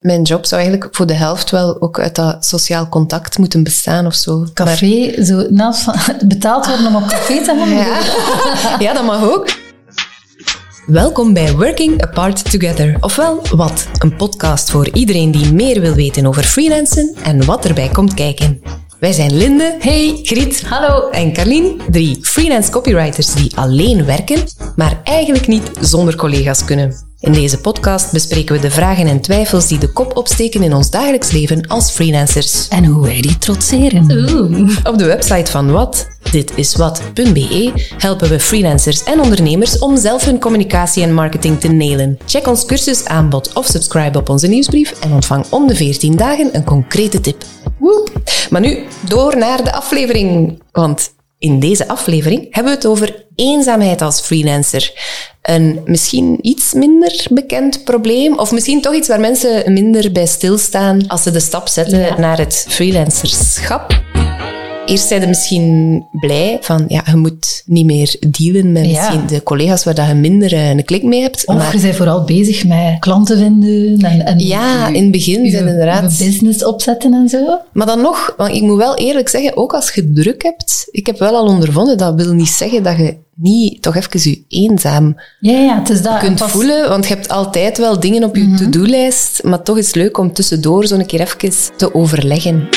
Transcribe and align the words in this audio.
mijn 0.00 0.22
job 0.22 0.46
zou 0.46 0.60
eigenlijk 0.60 0.94
voor 0.96 1.06
de 1.06 1.14
helft 1.14 1.50
wel 1.50 1.80
ook 1.80 1.98
uit 1.98 2.14
dat 2.14 2.44
sociaal 2.44 2.88
contact 2.88 3.38
moeten 3.38 3.62
bestaan 3.62 4.06
of 4.06 4.14
zo. 4.14 4.46
Café, 4.54 5.24
zo 5.24 5.46
naast 5.50 5.82
van, 5.82 5.94
betaald 6.28 6.66
worden 6.66 6.86
om 6.86 6.96
op 6.96 7.06
café 7.06 7.44
te 7.44 7.54
gaan. 7.58 7.68
Ja. 7.68 8.00
ja, 8.86 8.92
dat 8.94 9.04
mag 9.04 9.22
ook. 9.22 9.58
Welkom 10.86 11.32
bij 11.32 11.52
Working 11.52 12.02
Apart 12.02 12.50
Together, 12.50 12.96
ofwel 13.00 13.42
Wat, 13.54 13.86
een 13.98 14.16
podcast 14.16 14.70
voor 14.70 14.88
iedereen 14.92 15.30
die 15.30 15.52
meer 15.52 15.80
wil 15.80 15.94
weten 15.94 16.26
over 16.26 16.42
freelancen 16.42 17.14
en 17.22 17.44
wat 17.44 17.64
erbij 17.64 17.88
komt 17.88 18.14
kijken. 18.14 18.60
Wij 19.00 19.12
zijn 19.12 19.36
Linde, 19.36 19.76
Hey, 19.78 20.18
Griet 20.22 20.62
hallo. 20.66 21.08
en 21.10 21.32
Carlien, 21.32 21.80
drie 21.90 22.18
freelance 22.22 22.70
copywriters 22.70 23.34
die 23.34 23.56
alleen 23.56 24.04
werken, 24.04 24.44
maar 24.76 25.00
eigenlijk 25.04 25.46
niet 25.46 25.70
zonder 25.80 26.16
collega's 26.16 26.64
kunnen. 26.64 27.09
In 27.20 27.32
deze 27.32 27.60
podcast 27.60 28.12
bespreken 28.12 28.54
we 28.54 28.60
de 28.60 28.70
vragen 28.70 29.06
en 29.06 29.20
twijfels 29.20 29.68
die 29.68 29.78
de 29.78 29.92
kop 29.92 30.16
opsteken 30.16 30.62
in 30.62 30.74
ons 30.74 30.90
dagelijks 30.90 31.30
leven 31.30 31.66
als 31.66 31.90
freelancers. 31.90 32.68
En 32.68 32.84
hoe 32.84 33.02
wij 33.02 33.20
die 33.20 33.38
trotseren. 33.38 34.10
Oeh. 34.10 34.76
Op 34.84 34.98
de 34.98 35.04
website 35.04 35.50
van 35.50 35.70
Wat, 35.70 36.08
dit 36.30 36.52
is 36.54 36.76
wat.be, 36.76 37.72
helpen 37.98 38.28
we 38.28 38.40
freelancers 38.40 39.02
en 39.02 39.20
ondernemers 39.20 39.78
om 39.78 39.96
zelf 39.96 40.24
hun 40.24 40.40
communicatie 40.40 41.02
en 41.02 41.14
marketing 41.14 41.60
te 41.60 41.68
nailen. 41.68 42.18
Check 42.26 42.46
ons 42.46 42.64
cursusaanbod 42.64 43.52
of 43.52 43.66
subscribe 43.66 44.18
op 44.18 44.28
onze 44.28 44.46
nieuwsbrief 44.46 45.00
en 45.00 45.12
ontvang 45.12 45.44
om 45.50 45.66
de 45.66 45.74
14 45.74 46.16
dagen 46.16 46.48
een 46.52 46.64
concrete 46.64 47.20
tip. 47.20 47.44
Woe. 47.78 48.06
Maar 48.50 48.60
nu, 48.60 48.78
door 49.08 49.36
naar 49.36 49.64
de 49.64 49.72
aflevering. 49.72 50.62
Want 50.72 51.10
in 51.40 51.60
deze 51.60 51.88
aflevering 51.88 52.46
hebben 52.50 52.72
we 52.72 52.78
het 52.78 52.86
over 52.86 53.24
eenzaamheid 53.34 54.02
als 54.02 54.20
freelancer. 54.20 54.92
Een 55.42 55.80
misschien 55.84 56.38
iets 56.40 56.72
minder 56.72 57.26
bekend 57.30 57.84
probleem, 57.84 58.38
of 58.38 58.50
misschien 58.52 58.80
toch 58.80 58.94
iets 58.94 59.08
waar 59.08 59.20
mensen 59.20 59.72
minder 59.72 60.12
bij 60.12 60.26
stilstaan 60.26 61.06
als 61.08 61.22
ze 61.22 61.30
de 61.30 61.40
stap 61.40 61.68
zetten 61.68 61.98
Ja. 61.98 62.18
naar 62.18 62.38
het 62.38 62.64
freelancerschap. 62.68 64.02
Eerst 64.90 65.06
zijn 65.08 65.20
ze 65.20 65.26
misschien 65.28 66.04
blij 66.12 66.58
van, 66.60 66.84
ja, 66.88 67.02
je 67.06 67.16
moet 67.16 67.62
niet 67.66 67.84
meer 67.86 68.16
dealen 68.30 68.72
met 68.72 68.86
Ja. 68.86 68.90
misschien 68.90 69.26
de 69.26 69.42
collega's 69.42 69.84
waar 69.84 69.94
dat 69.94 70.06
je 70.06 70.14
minder 70.14 70.52
eh, 70.52 70.68
een 70.70 70.84
klik 70.84 71.02
mee 71.02 71.20
hebt. 71.20 71.46
Of 71.46 71.54
maar 71.54 71.76
je 71.76 71.80
bent 71.82 71.96
vooral 71.96 72.24
bezig 72.24 72.66
met 72.66 72.98
klanten 72.98 73.38
vinden 73.38 73.98
en, 74.10 74.26
en 74.26 74.38
ja, 74.38 74.88
in 74.88 75.02
het 75.02 75.10
begin 75.10 75.50
zijn 75.50 75.68
inderdaad... 75.68 76.18
business 76.18 76.64
opzetten 76.64 77.12
en 77.14 77.28
zo. 77.28 77.58
Maar 77.72 77.86
dan 77.86 78.00
nog, 78.00 78.34
want 78.36 78.54
ik 78.54 78.62
moet 78.62 78.76
wel 78.76 78.96
eerlijk 78.96 79.28
zeggen, 79.28 79.56
ook 79.56 79.72
als 79.74 79.90
je 79.94 80.12
druk 80.12 80.42
hebt, 80.42 80.88
ik 80.90 81.06
heb 81.06 81.18
wel 81.18 81.34
al 81.34 81.46
ondervonden, 81.46 81.98
dat 81.98 82.14
wil 82.14 82.32
niet 82.32 82.48
zeggen 82.48 82.82
dat 82.82 82.96
je 82.96 83.16
niet 83.34 83.82
toch 83.82 83.96
even 83.96 84.30
je 84.30 84.42
eenzaam 84.48 85.20
Ja, 85.40 85.52
ja, 85.58 85.78
het 85.78 85.90
is 85.90 86.02
dat. 86.02 86.18
kunt 86.18 86.38
Pas- 86.38 86.50
voelen, 86.50 86.88
want 86.88 87.06
je 87.08 87.14
hebt 87.14 87.28
altijd 87.28 87.78
wel 87.78 88.00
dingen 88.00 88.24
op 88.24 88.36
je 88.36 88.54
to-do-lijst, 88.58 89.42
maar 89.42 89.62
toch 89.62 89.78
is 89.78 89.86
het 89.86 89.96
leuk 89.96 90.18
om 90.18 90.32
tussendoor 90.32 90.86
zo'n 90.86 91.06
keer 91.06 91.20
even 91.20 91.52
te 91.76 91.94
overleggen. 91.94 92.68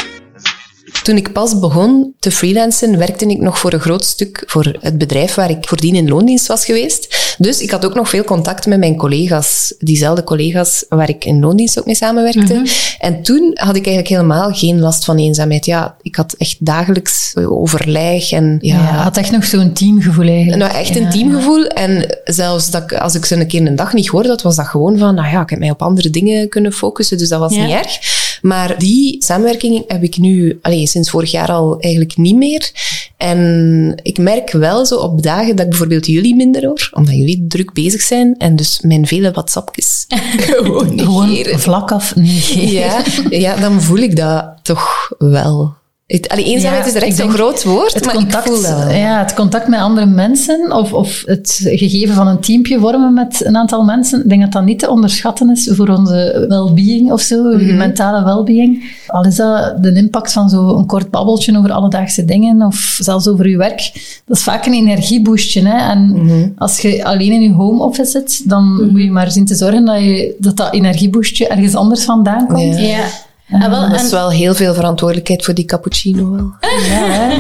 Toen 1.04 1.18
ik 1.18 1.34
pas 1.34 1.60
begon 1.60 2.14
te 2.20 2.32
freelancen, 2.32 2.98
werkte 2.98 3.26
ik 3.26 3.40
nog 3.40 3.60
voor 3.60 3.74
een 3.74 3.80
groot 3.80 4.06
stuk 4.06 4.44
voor 4.46 4.76
het 4.80 4.98
bedrijf 4.98 5.36
waar 5.36 5.50
ik 5.50 5.68
voordien 5.68 5.96
in 5.96 6.10
loondienst 6.10 6.48
was 6.48 6.66
geweest. 6.66 7.36
Dus 7.38 7.60
ik 7.60 7.72
had 7.72 7.86
ook 7.86 7.94
nog 7.96 8.10
veel 8.10 8.24
contact 8.24 8.66
met 8.66 8.80
mijn 8.80 8.98
collega's, 8.98 9.74
diezelfde 9.80 10.24
collega's 10.24 10.86
waar 10.90 11.10
ik 11.10 11.26
in 11.26 11.40
loondienst 11.40 11.80
ook 11.80 11.86
mee 11.86 11.96
samenwerkte. 11.96 12.62
En 13.00 13.22
toen 13.22 13.52
had 13.54 13.76
ik 13.76 13.86
eigenlijk 13.86 14.08
helemaal 14.08 14.52
geen 14.54 14.80
last 14.80 15.06
van 15.06 15.18
eenzaamheid. 15.18 15.66
Ja, 15.66 15.96
ik 16.02 16.16
had 16.16 16.36
echt 16.38 16.56
dagelijks 16.60 17.36
overleg 17.36 18.32
en 18.32 18.58
Ja, 18.62 18.76
ja, 18.76 18.82
had 18.82 19.18
echt 19.18 19.32
nog 19.32 19.44
zo'n 19.46 19.74
teamgevoel 19.74 20.28
eigenlijk. 20.28 20.58
nou, 20.58 20.74
echt 20.74 20.96
een 20.96 21.10
teamgevoel. 21.10 21.66
En 21.68 22.18
zelfs 22.24 22.70
dat 22.70 22.84
ik, 22.84 22.94
als 22.94 23.16
ik 23.16 23.26
ze 23.26 23.36
een 23.36 23.48
keer 23.48 23.66
een 23.66 23.76
dag 23.76 23.94
niet 23.94 24.08
hoorde, 24.08 24.28
dat 24.28 24.42
was 24.42 24.56
dat 24.56 24.68
gewoon 24.68 24.98
van, 24.98 25.16
nou 25.16 25.30
ja, 25.32 25.42
ik 25.42 25.50
heb 25.50 25.60
mij 25.60 25.70
op 25.70 25.82
andere 25.82 26.10
dingen 26.10 26.50
kunnen 26.50 26.74
focussen, 26.74 27.18
dus 27.18 27.30
dat 27.30 27.40
was 27.40 27.56
niet 27.56 27.70
erg. 27.70 28.23
Maar 28.44 28.80
die 28.80 29.24
samenwerking 29.24 29.84
heb 29.88 30.04
ik 30.04 30.18
nu 30.18 30.60
allee, 30.62 30.88
sinds 30.88 31.10
vorig 31.10 31.32
jaar 31.32 31.52
al 31.52 31.80
eigenlijk 31.80 32.18
niet 32.18 32.36
meer. 32.36 32.72
En 33.18 34.00
ik 34.02 34.18
merk 34.18 34.52
wel 34.52 34.86
zo 34.86 34.96
op 34.96 35.24
dagen 35.24 35.56
dat 35.56 35.64
ik 35.66 35.70
bijvoorbeeld 35.70 36.06
jullie 36.06 36.36
minder 36.36 36.66
hoor, 36.66 36.90
omdat 36.94 37.16
jullie 37.16 37.46
druk 37.48 37.74
bezig 37.74 38.02
zijn 38.02 38.36
en 38.38 38.56
dus 38.56 38.82
mijn 38.82 39.08
vele 39.08 39.32
WhatsAppjes 39.32 40.06
gewoon 40.48 41.00
Gewoon 41.00 41.46
vlak 41.46 41.92
af 41.92 42.16
negeren. 42.16 42.72
Ja, 42.72 43.04
ja, 43.30 43.56
dan 43.56 43.82
voel 43.82 43.98
ik 43.98 44.16
dat 44.16 44.46
toch 44.62 45.12
wel. 45.18 45.74
Het, 46.08 46.30
allee, 46.30 46.46
eenzaamheid 46.46 46.84
Ja, 46.84 46.90
is 46.90 46.96
er 46.96 47.02
echt 47.02 47.12
ik 47.20 47.24
zo'n 47.24 47.32
groot 47.34 47.64
woord, 47.64 47.94
Het 47.94 48.06
maar 48.06 48.14
contact, 48.16 48.46
ik 48.48 48.54
voel 48.54 48.62
dat 48.62 48.78
wel. 48.84 48.90
ja, 48.92 49.20
het 49.20 49.34
contact 49.34 49.68
met 49.68 49.80
andere 49.80 50.06
mensen 50.06 50.72
of, 50.72 50.94
of 50.94 51.24
het 51.26 51.60
gegeven 51.64 52.16
van 52.16 52.28
een 52.28 52.40
teampje 52.40 52.80
vormen 52.80 53.14
met 53.14 53.46
een 53.46 53.58
aantal 53.58 53.84
mensen, 53.84 54.24
ik 54.24 54.30
denk 54.30 54.42
dat 54.42 54.52
dat 54.52 54.64
niet 54.64 54.80
te 54.80 54.90
onderschatten 54.90 55.50
is 55.50 55.70
voor 55.74 55.88
onze 55.90 56.46
well-being 56.50 57.12
of 57.12 57.22
zo, 57.22 57.44
Mhm. 57.44 57.78
mentale 57.78 58.24
well-being. 58.24 58.96
Al 59.08 59.26
is 59.26 59.36
dat 59.36 59.84
de 59.84 59.94
impact 59.94 60.32
van 60.32 60.50
zo'n 60.50 60.86
kort 60.86 61.10
babbeltje 61.10 61.58
over 61.58 61.72
alledaagse 61.72 62.26
dingen 62.26 62.62
of 62.62 62.98
zelfs 63.02 63.28
over 63.28 63.50
je 63.50 63.58
werk, 63.58 63.92
dat 64.26 64.38
is 64.38 64.44
vaak 64.44 64.66
een 64.66 64.74
energieboostje. 64.74 65.62
Hè? 65.68 65.92
En 65.92 66.06
Mhm. 66.24 66.48
als 66.58 66.80
je 66.80 67.06
alleen 67.06 67.32
in 67.32 67.42
je 67.42 67.52
home 67.52 67.84
office 67.84 68.12
zit, 68.12 68.50
dan 68.50 68.90
moet 68.92 69.02
je 69.02 69.12
maar 69.12 69.32
zien 69.32 69.46
te 69.46 69.56
zorgen 69.56 69.86
dat 69.86 70.00
je, 70.00 70.36
dat, 70.40 70.58
dat 70.58 70.74
energieboostje 70.74 71.48
ergens 71.48 71.76
anders 71.76 72.04
vandaan 72.04 72.48
komt. 72.48 72.76
Ja. 72.80 72.82
Ja. 72.88 73.04
Ah, 73.52 73.70
wel, 73.70 73.90
Dat 73.90 74.00
is 74.00 74.04
en 74.04 74.12
wel 74.12 74.32
heel 74.32 74.56
veel 74.56 74.74
verantwoordelijkheid 74.74 75.46
voor 75.46 75.54
die 75.54 75.66
cappuccino 75.66 76.32
wel. 76.32 76.54
Ja, 76.88 77.32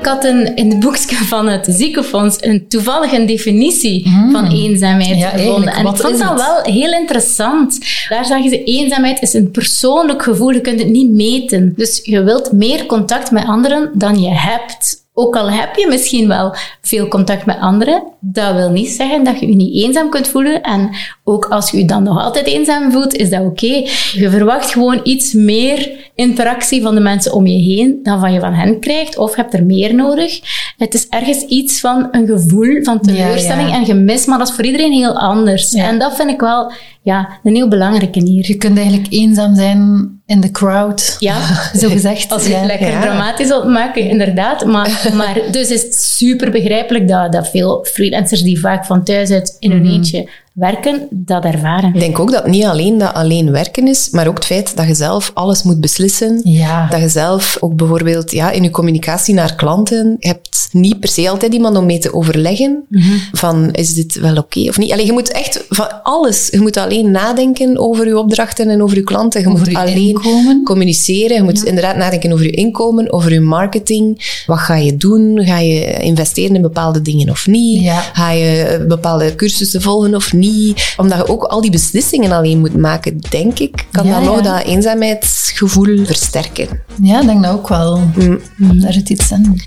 ik 0.00 0.06
had 0.06 0.24
een, 0.24 0.56
in 0.56 0.70
het 0.70 0.80
boekje 0.80 1.16
van 1.16 1.48
het 1.48 1.66
ziekenfonds 1.70 2.36
een 2.40 2.68
toevallige 2.68 3.24
definitie 3.24 4.10
van 4.32 4.50
eenzaamheid. 4.50 5.18
Ja, 5.18 5.28
gevonden. 5.28 5.72
En 5.72 5.78
ik 5.78 5.84
wat 5.84 6.00
vond 6.00 6.18
dat 6.18 6.28
het? 6.28 6.38
wel 6.38 6.74
heel 6.74 6.92
interessant. 6.92 7.78
Daar 8.08 8.24
zeggen 8.24 8.50
ze, 8.50 8.64
eenzaamheid 8.64 9.22
is 9.22 9.34
een 9.34 9.50
persoonlijk 9.50 10.22
gevoel. 10.22 10.50
Je 10.50 10.60
kunt 10.60 10.78
het 10.78 10.88
niet 10.88 11.10
meten. 11.10 11.72
Dus 11.76 12.00
je 12.04 12.22
wilt 12.22 12.52
meer 12.52 12.86
contact 12.86 13.30
met 13.30 13.44
anderen 13.44 13.90
dan 13.94 14.20
je 14.20 14.30
hebt. 14.30 15.06
Ook 15.20 15.36
al 15.36 15.50
heb 15.50 15.76
je 15.76 15.86
misschien 15.88 16.28
wel 16.28 16.54
veel 16.80 17.08
contact 17.08 17.46
met 17.46 17.58
anderen, 17.60 18.02
dat 18.20 18.54
wil 18.54 18.70
niet 18.70 18.88
zeggen 18.88 19.24
dat 19.24 19.40
je 19.40 19.48
je 19.48 19.54
niet 19.54 19.84
eenzaam 19.84 20.10
kunt 20.10 20.28
voelen. 20.28 20.62
En 20.62 20.90
ook 21.24 21.44
als 21.44 21.70
je 21.70 21.78
je 21.78 21.84
dan 21.84 22.02
nog 22.02 22.22
altijd 22.22 22.46
eenzaam 22.46 22.92
voelt, 22.92 23.14
is 23.14 23.30
dat 23.30 23.40
oké. 23.40 23.84
Je 24.12 24.30
verwacht 24.30 24.70
gewoon 24.70 25.00
iets 25.02 25.32
meer 25.32 26.10
interactie 26.14 26.82
van 26.82 26.94
de 26.94 27.00
mensen 27.00 27.32
om 27.32 27.46
je 27.46 27.74
heen 27.74 28.00
dan 28.02 28.20
van 28.20 28.32
je 28.32 28.40
van 28.40 28.52
hen 28.52 28.80
krijgt, 28.80 29.18
of 29.18 29.34
hebt 29.34 29.54
er 29.54 29.64
meer 29.64 29.94
nodig. 29.94 30.40
Het 30.76 30.94
is 30.94 31.08
ergens 31.08 31.42
iets 31.42 31.80
van 31.80 32.08
een 32.10 32.26
gevoel 32.26 32.82
van 32.82 33.00
teleurstelling 33.00 33.68
Ja, 33.68 33.74
ja. 33.74 33.80
en 33.80 33.84
gemis, 33.84 34.26
maar 34.26 34.38
dat 34.38 34.48
is 34.48 34.54
voor 34.54 34.64
iedereen 34.64 34.92
heel 34.92 35.18
anders. 35.18 35.72
Ja. 35.72 35.88
En 35.88 35.98
dat 35.98 36.16
vind 36.16 36.30
ik 36.30 36.40
wel 36.40 36.72
ja, 37.08 37.28
een 37.42 37.54
heel 37.54 37.68
belangrijke 37.68 38.20
hier. 38.22 38.44
Je 38.46 38.54
kunt 38.56 38.76
eigenlijk 38.78 39.06
eenzaam 39.12 39.54
zijn 39.54 39.80
in 40.26 40.40
de 40.40 40.50
crowd. 40.50 41.16
Ja, 41.18 41.40
Zo 41.80 41.88
gezegd. 41.88 42.32
Als 42.32 42.42
je 42.46 42.52
het 42.52 42.60
ja. 42.60 42.66
lekker 42.66 42.88
Ja. 42.90 43.00
dramatisch 43.00 43.48
wilt 43.48 43.64
maken, 43.68 44.08
inderdaad. 44.08 44.64
Maar, 44.64 45.06
maar 45.16 45.40
dus 45.50 45.70
is 45.70 45.82
het 45.82 45.94
super 45.94 46.50
begrijpelijk 46.50 47.08
dat, 47.08 47.32
dat 47.32 47.48
veel 47.50 47.84
freelancers 47.90 48.42
die 48.42 48.60
vaak 48.60 48.84
van 48.84 49.04
thuis 49.04 49.30
uit 49.30 49.56
in 49.58 49.70
Mhm. 49.70 49.78
hun 49.82 49.92
eentje 49.92 50.28
werken, 50.58 51.06
dat 51.10 51.44
ervaren. 51.44 51.94
Ik 51.94 52.00
denk 52.00 52.18
ook 52.18 52.30
dat 52.32 52.46
niet 52.46 52.64
alleen 52.64 52.98
dat 52.98 53.14
alleen 53.14 53.50
werken 53.50 53.88
is, 53.88 54.08
maar 54.10 54.26
ook 54.26 54.34
het 54.34 54.44
feit 54.44 54.76
dat 54.76 54.86
je 54.86 54.94
zelf 54.94 55.30
alles 55.34 55.62
moet 55.62 55.80
beslissen. 55.80 56.40
Ja. 56.44 56.88
Dat 56.88 57.00
je 57.00 57.08
zelf 57.08 57.56
ook 57.60 57.76
bijvoorbeeld 57.76 58.30
ja, 58.30 58.50
in 58.50 58.62
je 58.62 58.70
communicatie 58.70 59.34
naar 59.34 59.54
klanten 59.54 60.16
hebt 60.18 60.68
niet 60.72 61.00
per 61.00 61.08
se 61.08 61.28
altijd 61.28 61.52
iemand 61.52 61.76
om 61.76 61.86
mee 61.86 61.98
te 61.98 62.14
overleggen 62.14 62.84
van 63.32 63.70
is 63.72 63.94
dit 63.94 64.20
wel 64.20 64.36
oké 64.36 64.68
of 64.68 64.78
niet. 64.78 64.92
Allee, 64.92 65.06
je 65.06 65.12
moet 65.12 65.30
echt 65.32 65.64
van 65.68 66.02
alles. 66.02 66.48
Je 66.50 66.60
moet 66.60 66.76
alleen 66.76 67.10
nadenken 67.10 67.78
over 67.78 68.06
je 68.06 68.18
opdrachten 68.18 68.68
en 68.68 68.82
over 68.82 68.96
je 68.96 69.02
klanten. 69.02 69.40
Je 69.40 69.46
Over 69.46 69.58
moet 69.58 69.70
je 69.70 69.78
alleen 69.78 70.08
inkomen. 70.08 70.64
communiceren. 70.64 71.36
Je 71.36 71.42
moet 71.42 71.64
inderdaad 71.64 71.96
nadenken 71.96 72.32
over 72.32 72.44
je 72.44 72.50
inkomen, 72.50 73.12
over 73.12 73.32
je 73.32 73.40
marketing. 73.40 74.42
Wat 74.46 74.58
ga 74.58 74.76
je 74.76 74.96
doen? 74.96 75.44
Ga 75.44 75.58
je 75.58 75.98
investeren 76.00 76.56
in 76.56 76.62
bepaalde 76.62 77.02
dingen 77.02 77.30
of 77.30 77.46
niet? 77.46 77.82
Ja. 77.82 78.00
Ga 78.00 78.30
je 78.30 78.84
bepaalde 78.88 79.34
cursussen 79.34 79.82
volgen 79.82 80.14
of 80.14 80.32
niet? 80.32 80.47
Omdat 80.96 81.18
je 81.18 81.28
ook 81.28 81.42
al 81.42 81.60
die 81.60 81.70
beslissingen 81.70 82.32
alleen 82.32 82.58
moet 82.58 82.76
maken, 82.76 83.18
denk 83.30 83.58
ik, 83.58 83.86
kan 83.90 84.06
Ja, 84.06 84.12
dat 84.14 84.22
nog 84.22 84.36
ja. 84.36 84.42
dat 84.42 84.62
eenzaamheidsgevoel 84.66 86.04
versterken. 86.04 86.68
Ja, 87.02 87.20
ik 87.20 87.26
denk 87.26 87.42
dat 87.42 87.52
ook 87.52 87.68
wel. 87.68 87.98
Mm. 87.98 88.40
Mm, 88.56 88.80
Daar 88.80 88.92
zit 88.92 89.08
iets 89.10 89.30
in. 89.30 89.60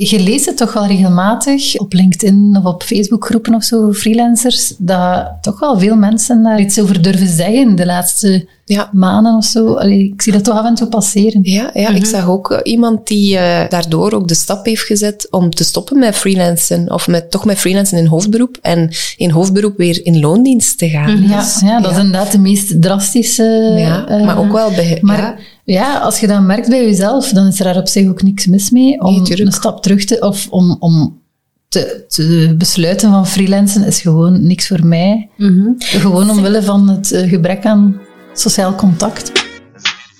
Je 0.00 0.20
leest 0.20 0.46
het 0.46 0.56
toch 0.56 0.72
wel 0.72 0.86
regelmatig 0.86 1.76
op 1.76 1.92
LinkedIn 1.92 2.56
of 2.58 2.64
op 2.64 2.82
Facebookgroepen 2.82 3.54
of 3.54 3.64
zo, 3.64 3.92
freelancers, 3.92 4.74
dat 4.78 5.26
toch 5.40 5.60
wel 5.60 5.78
veel 5.78 5.96
mensen 5.96 6.42
daar 6.42 6.60
iets 6.60 6.80
over 6.80 7.02
durven 7.02 7.28
zeggen 7.28 7.76
de 7.76 7.86
laatste 7.86 8.46
Ja. 8.64 8.88
maanden 8.92 9.36
of 9.36 9.44
zo. 9.44 9.74
Allee, 9.74 10.12
ik 10.14 10.22
zie 10.22 10.32
dat 10.32 10.44
toch 10.44 10.58
af 10.58 10.64
en 10.66 10.74
toe 10.74 10.88
passeren. 10.88 11.40
Ja, 11.42 11.70
ja 11.74 11.88
ik 11.88 12.06
zag 12.06 12.28
ook 12.28 12.50
eh, 12.50 12.58
iemand 12.62 13.06
die 13.06 13.38
eh, 13.38 13.68
daardoor 13.68 14.12
ook 14.12 14.28
de 14.28 14.34
stap 14.34 14.64
heeft 14.64 14.82
gezet 14.82 15.26
om 15.30 15.50
te 15.50 15.64
stoppen 15.64 15.98
met 15.98 16.16
freelancen. 16.16 16.92
Of 16.92 17.06
met, 17.08 17.30
toch 17.30 17.44
met 17.44 17.58
freelancen 17.58 17.98
in 17.98 18.06
hoofdberoep. 18.06 18.58
En 18.62 18.90
in 19.16 19.30
hoofdberoep 19.30 19.76
weer 19.76 20.04
in 20.06 20.20
loondienst 20.20 20.78
te 20.78 20.88
gaan. 20.88 21.22
Ja, 21.28 21.38
Dus, 21.38 21.60
ja, 21.60 21.80
dat 21.80 21.90
is 21.90 21.96
inderdaad 21.96 22.32
de 22.32 22.38
meest 22.38 22.82
drastische... 22.82 23.74
ja, 23.76 24.06
eh, 24.06 24.24
maar 24.24 24.38
ook 24.38 24.52
wel. 24.52 24.70
Maar 25.00 25.38
ja, 25.72 25.98
als 25.98 26.20
je 26.20 26.26
dat 26.26 26.42
merkt 26.42 26.68
bij 26.68 26.84
jezelf, 26.84 27.28
dan 27.28 27.46
is 27.46 27.58
er 27.58 27.64
daar 27.64 27.76
op 27.76 27.88
zich 27.88 28.08
ook 28.08 28.22
niks 28.22 28.46
mis 28.46 28.70
mee 28.70 29.00
om 29.00 29.22
Nee, 29.22 29.40
een 29.40 29.52
stap 29.52 29.82
terug 29.82 30.04
te... 30.04 30.20
Of 30.20 30.46
om, 30.50 30.76
om 30.78 31.20
te, 31.68 32.04
te 32.08 32.54
besluiten 32.58 33.10
van 33.10 33.26
freelancen 33.26 33.84
is 33.84 34.00
gewoon 34.00 34.46
niks 34.46 34.66
voor 34.66 34.86
mij. 34.86 35.28
Gewoon 35.78 36.30
omwille 36.30 36.62
van 36.62 36.88
het 36.88 37.12
eh, 37.12 37.28
gebrek 37.28 37.64
aan 37.64 38.00
sociaal 38.32 38.74
contact. 38.74 39.37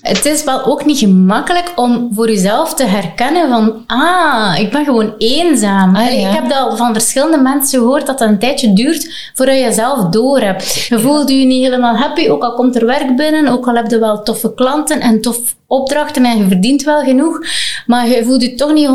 Het 0.09 0.25
is 0.25 0.45
wel 0.45 0.65
ook 0.65 0.85
niet 0.85 0.99
gemakkelijk 0.99 1.73
om 1.77 2.09
voor 2.15 2.29
jezelf 2.31 2.75
te 2.75 2.85
herkennen 2.85 3.49
van, 3.49 3.85
ah, 3.87 4.59
ik 4.59 4.71
ben 4.71 4.85
gewoon 4.85 5.15
eenzaam. 5.19 5.97
Ah, 5.97 6.13
ja. 6.13 6.29
Ik 6.29 6.35
heb 6.35 6.49
dat 6.49 6.59
al 6.59 6.77
van 6.77 6.93
verschillende 6.93 7.39
mensen 7.39 7.79
gehoord 7.79 8.07
dat 8.07 8.19
het 8.19 8.29
een 8.29 8.39
tijdje 8.39 8.73
duurt 8.73 9.31
voordat 9.35 9.59
je 9.59 9.73
zelf 9.73 10.09
door 10.09 10.41
hebt. 10.41 10.75
Je 10.75 11.01
voelt 11.01 11.29
je 11.29 11.35
niet 11.35 11.65
helemaal 11.65 11.97
happy, 11.97 12.29
ook 12.29 12.43
al 12.43 12.55
komt 12.55 12.77
er 12.77 12.87
werk 12.87 13.17
binnen, 13.17 13.49
ook 13.49 13.69
al 13.69 13.75
heb 13.75 13.91
je 13.91 13.99
wel 13.99 14.23
toffe 14.23 14.55
klanten 14.55 15.01
en 15.01 15.21
tof 15.21 15.39
opdrachten 15.67 16.25
en 16.25 16.39
je 16.39 16.47
verdient 16.47 16.83
wel 16.83 17.03
genoeg, 17.03 17.39
maar 17.87 18.09
je 18.09 18.25
voelt 18.25 18.43
je 18.43 18.55
toch 18.55 18.73
niet 18.73 18.89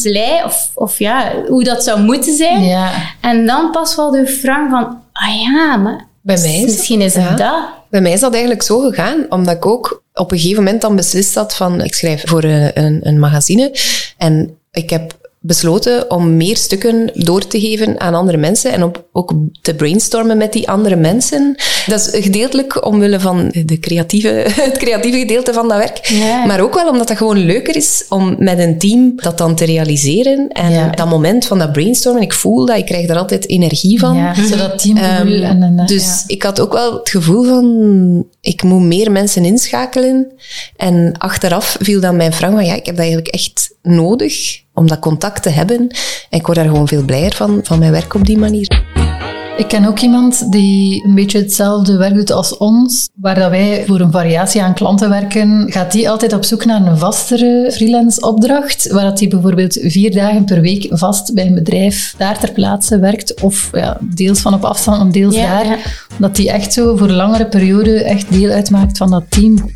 100% 0.00 0.02
blij 0.02 0.44
of, 0.44 0.70
of 0.74 0.98
ja, 0.98 1.32
hoe 1.48 1.64
dat 1.64 1.84
zou 1.84 2.00
moeten 2.00 2.36
zijn. 2.36 2.64
Ja. 2.64 2.90
En 3.20 3.46
dan 3.46 3.70
pas 3.70 3.96
wel 3.96 4.10
de 4.10 4.26
vraag 4.26 4.70
van, 4.70 4.98
ah 5.12 5.40
ja, 5.40 5.76
maar 5.76 6.06
Bij 6.22 6.38
mij 6.38 6.56
is 6.56 6.62
misschien 6.62 7.00
is 7.00 7.14
het 7.14 7.24
ja. 7.24 7.36
dat. 7.36 7.80
Bij 7.90 8.00
mij 8.00 8.12
is 8.12 8.20
dat 8.20 8.32
eigenlijk 8.32 8.62
zo 8.62 8.78
gegaan, 8.78 9.26
omdat 9.28 9.56
ik 9.56 9.66
ook 9.66 10.01
op 10.14 10.32
een 10.32 10.38
gegeven 10.38 10.62
moment 10.62 10.82
dan 10.82 10.96
beslist 10.96 11.34
had 11.34 11.54
van, 11.54 11.80
ik 11.80 11.94
schrijf 11.94 12.22
voor 12.26 12.44
een, 12.44 12.70
een, 12.82 13.00
een 13.02 13.18
magazine 13.18 13.74
en 14.16 14.58
ik 14.70 14.90
heb 14.90 15.21
besloten 15.44 16.10
om 16.10 16.36
meer 16.36 16.56
stukken 16.56 17.10
door 17.14 17.46
te 17.46 17.60
geven 17.60 18.00
aan 18.00 18.14
andere 18.14 18.36
mensen 18.36 18.72
en 18.72 18.82
op, 18.82 19.04
ook 19.12 19.32
te 19.62 19.74
brainstormen 19.74 20.36
met 20.36 20.52
die 20.52 20.68
andere 20.68 20.96
mensen. 20.96 21.54
Dat 21.86 22.00
is 22.12 22.24
gedeeltelijk 22.24 22.86
omwille 22.86 23.20
van 23.20 23.48
de 23.64 23.78
creatieve, 23.78 24.28
het 24.68 24.78
creatieve 24.78 25.18
gedeelte 25.18 25.52
van 25.52 25.68
dat 25.68 25.78
werk, 25.78 26.06
Ja. 26.06 26.44
maar 26.46 26.60
ook 26.60 26.74
wel 26.74 26.88
omdat 26.88 27.08
het 27.08 27.18
gewoon 27.18 27.38
leuker 27.38 27.76
is 27.76 28.04
om 28.08 28.34
met 28.38 28.58
een 28.58 28.78
team 28.78 29.12
dat 29.16 29.38
dan 29.38 29.54
te 29.54 29.64
realiseren. 29.64 30.48
En 30.48 30.70
Ja. 30.70 30.90
dat 30.90 31.08
moment 31.08 31.46
van 31.46 31.58
dat 31.58 31.72
brainstormen, 31.72 32.22
ik 32.22 32.32
voel 32.32 32.66
dat, 32.66 32.76
ik 32.76 32.84
krijg 32.86 33.06
daar 33.06 33.16
altijd 33.18 33.48
energie 33.48 33.98
van. 33.98 34.16
Ja, 34.16 34.34
zo 34.34 34.56
dat 34.56 34.78
teamgevoel. 34.78 35.32
Ehm, 35.42 35.42
en, 35.42 35.62
en, 35.62 35.78
eh, 35.78 35.86
dus 35.86 36.04
ja. 36.04 36.22
ik 36.26 36.42
had 36.42 36.60
ook 36.60 36.72
wel 36.72 36.92
het 36.92 37.08
gevoel 37.10 37.44
van, 37.44 38.26
ik 38.40 38.62
moet 38.62 38.82
meer 38.82 39.12
mensen 39.12 39.44
inschakelen. 39.44 40.26
En 40.76 41.14
achteraf 41.18 41.76
viel 41.80 42.00
dan 42.00 42.16
mijn 42.16 42.32
vraag 42.32 42.50
van, 42.52 42.64
ja, 42.64 42.74
ik 42.74 42.86
heb 42.86 42.94
dat 42.96 43.04
eigenlijk 43.04 43.34
echt 43.34 43.74
nodig 43.82 44.61
om 44.74 44.86
dat 44.86 44.98
contact 44.98 45.42
te 45.42 45.50
hebben. 45.50 45.76
En 46.30 46.38
ik 46.38 46.46
word 46.46 46.58
daar 46.58 46.66
gewoon 46.66 46.88
veel 46.88 47.04
blijer 47.04 47.34
van, 47.34 47.60
van 47.62 47.78
mijn 47.78 47.92
werk 47.92 48.14
op 48.14 48.26
die 48.26 48.38
manier. 48.38 48.80
Ik 49.56 49.68
ken 49.68 49.84
ook 49.86 49.98
iemand 50.00 50.52
die 50.52 51.04
een 51.06 51.14
beetje 51.14 51.38
hetzelfde 51.38 51.96
werk 51.96 52.14
doet 52.14 52.30
als 52.30 52.56
ons, 52.56 53.08
waar 53.14 53.34
dat 53.34 53.50
wij 53.50 53.84
voor 53.86 54.00
een 54.00 54.12
variatie 54.12 54.62
aan 54.62 54.74
klanten 54.74 55.08
werken. 55.08 55.72
Gaat 55.72 55.92
die 55.92 56.10
altijd 56.10 56.32
op 56.32 56.44
zoek 56.44 56.64
naar 56.64 56.86
een 56.86 56.98
vastere 56.98 57.70
freelance 57.72 58.20
opdracht, 58.20 58.90
waar 58.92 59.04
dat 59.04 59.18
die 59.18 59.28
bijvoorbeeld 59.28 59.78
vier 59.82 60.12
dagen 60.12 60.44
per 60.44 60.60
week 60.60 60.86
vast 60.90 61.34
bij 61.34 61.46
een 61.46 61.54
bedrijf 61.54 62.14
daar 62.18 62.38
ter 62.38 62.52
plaatse 62.52 62.98
werkt, 62.98 63.40
of 63.40 63.68
ja, 63.72 63.98
deels 64.00 64.40
van 64.40 64.54
op 64.54 64.64
afstand, 64.64 65.02
of 65.06 65.12
deels 65.12 65.34
Ja, 65.34 65.46
daar. 65.46 65.66
ja. 65.66 65.76
Dat 66.18 66.36
die 66.36 66.50
echt 66.50 66.72
zo 66.72 66.96
voor 66.96 67.08
een 67.08 67.14
langere 67.16 67.46
periode 67.46 68.04
echt 68.04 68.32
deel 68.32 68.50
uitmaakt 68.50 68.98
van 68.98 69.10
dat 69.10 69.24
team. 69.28 69.70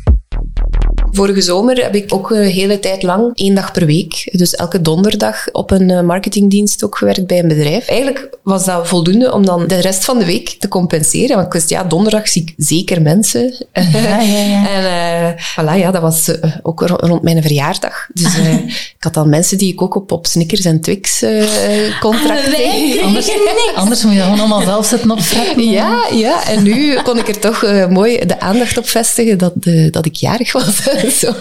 Vorige 1.11 1.41
zomer 1.41 1.83
heb 1.83 1.95
ik 1.95 2.13
ook 2.13 2.31
een 2.31 2.41
hele 2.41 2.79
tijd 2.79 3.03
lang 3.03 3.31
één 3.33 3.55
dag 3.55 3.71
per 3.71 3.85
week, 3.85 4.29
dus 4.31 4.55
elke 4.55 4.81
donderdag 4.81 5.47
op 5.51 5.71
een 5.71 5.89
eh, 5.89 6.01
marketingdienst 6.01 6.83
ook 6.83 6.97
gewerkt 6.97 7.27
bij 7.27 7.39
een 7.39 7.47
bedrijf. 7.47 7.87
Eigenlijk 7.87 8.29
was 8.43 8.65
dat 8.65 8.87
voldoende 8.87 9.33
om 9.33 9.45
dan 9.45 9.67
de 9.67 9.79
rest 9.79 10.05
van 10.05 10.19
de 10.19 10.25
week 10.25 10.49
te 10.59 10.67
compenseren, 10.67 11.35
want 11.35 11.47
ik 11.47 11.53
wist, 11.53 11.69
ja, 11.69 11.83
donderdag 11.83 12.27
zie 12.27 12.41
ik 12.41 12.53
zeker 12.57 13.01
mensen. 13.01 13.65
Ja, 13.73 14.19
ja, 14.21 14.21
ja. 14.41 14.67
En 14.77 14.85
eh 14.85 15.43
voilà, 15.51 15.79
ja, 15.79 15.91
dat 15.91 16.01
was 16.01 16.27
eh, 16.27 16.51
ook 16.61 16.81
ro- 16.81 16.95
rond 17.07 17.21
mijn 17.21 17.41
verjaardag. 17.41 18.07
Dus 18.13 18.37
eh, 18.39 18.53
ik 18.67 18.95
had 18.99 19.13
dan 19.13 19.29
mensen 19.29 19.57
die 19.57 19.71
ik 19.73 19.81
ook 19.81 19.95
op, 19.95 20.11
op 20.11 20.25
Snickers 20.27 20.65
en 20.65 20.81
Twix 20.81 21.21
eh 21.21 21.99
contracteerde. 21.99 23.01
Anders, 23.05 23.29
anders 23.75 24.03
moet 24.03 24.13
je 24.13 24.17
dat 24.19 24.27
gewoon 24.27 24.39
allemaal 24.39 24.61
zelf 24.65 24.85
zitten 24.85 25.11
opzetten. 25.11 25.69
Ja, 25.69 26.05
ja, 26.13 26.47
en 26.47 26.63
nu 26.63 27.01
kon 27.03 27.17
ik 27.17 27.27
er 27.27 27.39
toch 27.39 27.63
eh, 27.63 27.87
mooi 27.87 28.25
de 28.25 28.39
aandacht 28.39 28.77
op 28.77 28.87
vestigen 28.87 29.37
dat, 29.37 29.53
eh, 29.61 29.91
dat 29.91 30.05
ik 30.05 30.15
jarig 30.15 30.51
was. 30.51 30.65
Zo. 31.19 31.33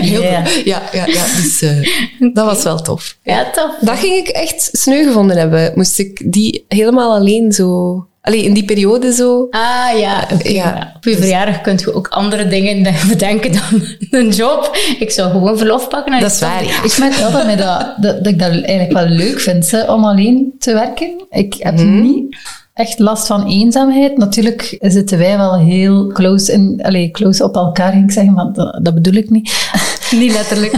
Heel, 0.00 0.22
Ja. 0.22 0.42
ja, 0.64 0.82
ja, 0.92 1.06
ja, 1.06 1.24
dus 1.36 1.62
eh, 1.62 1.88
dat 2.34 2.44
was 2.46 2.62
wel 2.62 2.82
tof. 2.82 3.16
Ja, 3.22 3.50
tof. 3.50 3.70
Dat 3.80 3.98
ging 3.98 4.14
ik 4.16 4.28
echt 4.28 4.68
sneu 4.72 5.04
gevonden 5.06 5.36
hebben. 5.36 5.72
Moest 5.74 5.98
ik 5.98 6.22
die 6.32 6.64
helemaal 6.68 7.14
alleen 7.14 7.52
zo... 7.52 8.06
Allee, 8.20 8.42
in 8.44 8.52
die 8.54 8.64
periode 8.64 9.12
zo... 9.12 9.46
Ah 9.50 9.98
ja, 9.98 10.28
oké. 10.32 10.48
Ja. 10.48 10.92
Op 10.96 11.04
je 11.04 11.16
verjaardag 11.16 11.60
kun 11.60 11.76
je 11.78 11.94
ook 11.94 12.08
andere 12.08 12.48
dingen 12.48 12.82
bedenken 13.08 13.52
dan 13.52 13.82
een 14.10 14.28
job. 14.30 14.76
Ik 14.98 15.10
zou 15.10 15.30
gewoon 15.30 15.58
verlof 15.58 15.88
pakken. 15.88 16.12
en 16.12 16.20
Dat 16.20 16.32
is 16.32 16.40
waar, 16.40 16.64
ja. 16.64 16.82
Ik 16.84 16.98
merk 16.98 17.14
wel 17.14 17.30
dat, 17.32 17.44
mij 17.44 17.56
dat, 17.56 17.94
dat, 18.00 18.24
dat 18.24 18.26
ik 18.32 18.38
dat 18.38 18.50
eigenlijk 18.50 18.92
wel 18.92 19.06
leuk 19.06 19.40
vind, 19.40 19.70
hè, 19.70 19.82
om 19.92 20.04
alleen 20.04 20.54
te 20.58 20.72
werken. 20.72 21.24
Ik 21.30 21.54
heb 21.58 21.74
Mhm. 21.74 22.02
niet 22.02 22.36
echt 22.74 22.98
last 22.98 23.26
van 23.26 23.46
eenzaamheid. 23.46 24.16
Natuurlijk 24.16 24.76
zitten 24.80 25.18
wij 25.18 25.36
wel 25.36 25.58
heel 25.58 26.06
close, 26.06 26.52
in, 26.52 26.80
allez, 26.82 27.10
close 27.10 27.44
op 27.44 27.54
elkaar, 27.56 27.92
ging 27.92 28.04
ik 28.04 28.10
zeggen, 28.10 28.52
dat, 28.52 28.78
dat 28.82 28.94
bedoel 28.94 29.14
ik 29.14 29.30
niet. 29.30 29.52
Niet 30.20 30.32
letterlijk. 30.32 30.72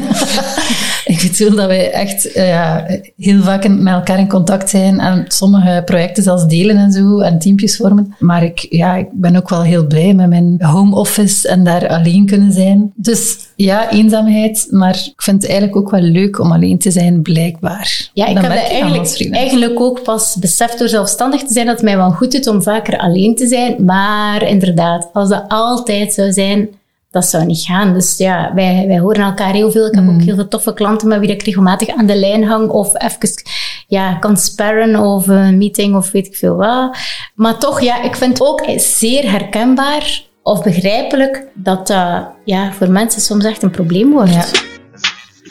ik 1.05 1.29
bedoel 1.31 1.57
dat 1.57 1.67
wij 1.67 1.91
echt 1.93 2.33
eh, 2.33 2.49
ja, 2.49 2.87
heel 3.17 3.43
vaak 3.43 3.65
in- 3.65 3.83
met 3.83 3.93
elkaar 3.95 4.19
in 4.19 4.29
contact 4.29 4.71
zijn 4.71 5.01
en 5.01 5.25
sommige 5.29 5.83
projecten 5.85 6.23
zelfs 6.23 6.47
delen 6.47 6.77
en 6.77 6.93
zo 6.93 7.19
en 7.21 7.39
teampjes 7.39 7.77
vormen. 7.77 8.15
Maar 8.19 8.45
ik, 8.45 8.67
ja, 8.71 8.95
ik 8.95 9.07
ben 9.13 9.37
ook 9.37 9.49
wel 9.49 9.63
heel 9.63 9.87
blij 9.87 10.15
met 10.15 10.29
mijn 10.29 10.57
home 10.63 10.97
office 10.97 11.49
en 11.49 11.65
daar 11.65 11.89
alleen 11.89 12.27
kunnen 12.27 12.53
zijn. 12.53 12.93
Dus 12.97 13.37
ja, 13.57 13.91
eenzaamheid, 13.91 14.67
maar 14.71 14.95
ik 14.95 15.23
vind 15.23 15.43
het 15.43 15.51
eigenlijk 15.51 15.79
ook 15.79 15.91
wel 15.91 16.01
leuk 16.01 16.39
om 16.39 16.53
alleen 16.53 16.79
te 16.79 16.91
zijn, 16.91 17.23
blijkbaar. 17.23 18.11
Ja, 18.13 18.27
ik 18.27 18.35
Dat 18.35 18.45
heb 18.45 18.53
dat 18.53 18.71
eigenlijk, 18.71 19.35
eigenlijk 19.35 19.81
ook 19.81 20.03
pas 20.03 20.37
beseft 20.37 20.79
door 20.79 20.89
zelfstandig 20.89 21.43
te 21.43 21.53
zijn 21.53 21.67
dat 21.67 21.75
het 21.75 21.85
mij 21.85 21.97
wel 21.97 22.11
goed 22.11 22.33
doet 22.33 22.47
om 22.47 22.63
vaker 22.63 22.99
alleen 22.99 23.35
te 23.35 23.47
zijn. 23.47 23.85
Maar 23.85 24.49
inderdaad, 24.49 25.09
als 25.13 25.29
dat 25.29 25.45
altijd 25.49 26.13
zou 26.13 26.33
zijn, 26.33 26.69
dat 27.11 27.25
zou 27.25 27.45
niet 27.45 27.61
gaan. 27.61 27.93
Dus 27.93 28.17
ja, 28.17 28.53
wij, 28.55 28.85
wij 28.87 28.99
horen 28.99 29.25
elkaar 29.25 29.53
heel 29.53 29.71
veel. 29.71 29.87
Ik 29.87 29.95
heb 29.95 30.09
ook 30.09 30.23
heel 30.23 30.35
veel 30.35 30.49
toffe 30.49 30.75
klanten 30.75 31.09
met 31.09 31.21
wie 31.21 31.31
ik 31.31 31.43
regelmatig 31.43 31.89
aan 31.89 32.07
de 32.07 32.17
lijn 32.17 32.45
hang 32.45 32.69
of 32.69 33.03
even 33.03 33.43
ja, 33.87 34.15
kan 34.15 34.37
sparren 34.37 34.97
of 35.01 35.29
een 35.29 35.59
meeting 35.59 35.97
of 35.97 36.11
weet 36.11 36.27
ik 36.27 36.37
veel 36.37 36.57
wat. 36.57 36.97
Maar 37.35 37.59
toch, 37.59 37.81
ja, 37.81 38.03
ik 38.03 38.17
vind 38.17 38.39
het 38.39 38.49
ook 38.49 38.63
zeer 38.77 39.31
herkenbaar 39.31 40.25
of 40.47 40.63
begrijpelijk 40.63 41.45
dat 41.55 41.87
dat 41.87 42.25
ja, 42.45 42.73
voor 42.73 42.91
mensen 42.91 43.21
soms 43.21 43.45
echt 43.45 43.63
een 43.63 43.71
probleem 43.71 44.13
wordt. 44.13 44.33
Ja. 44.33 44.45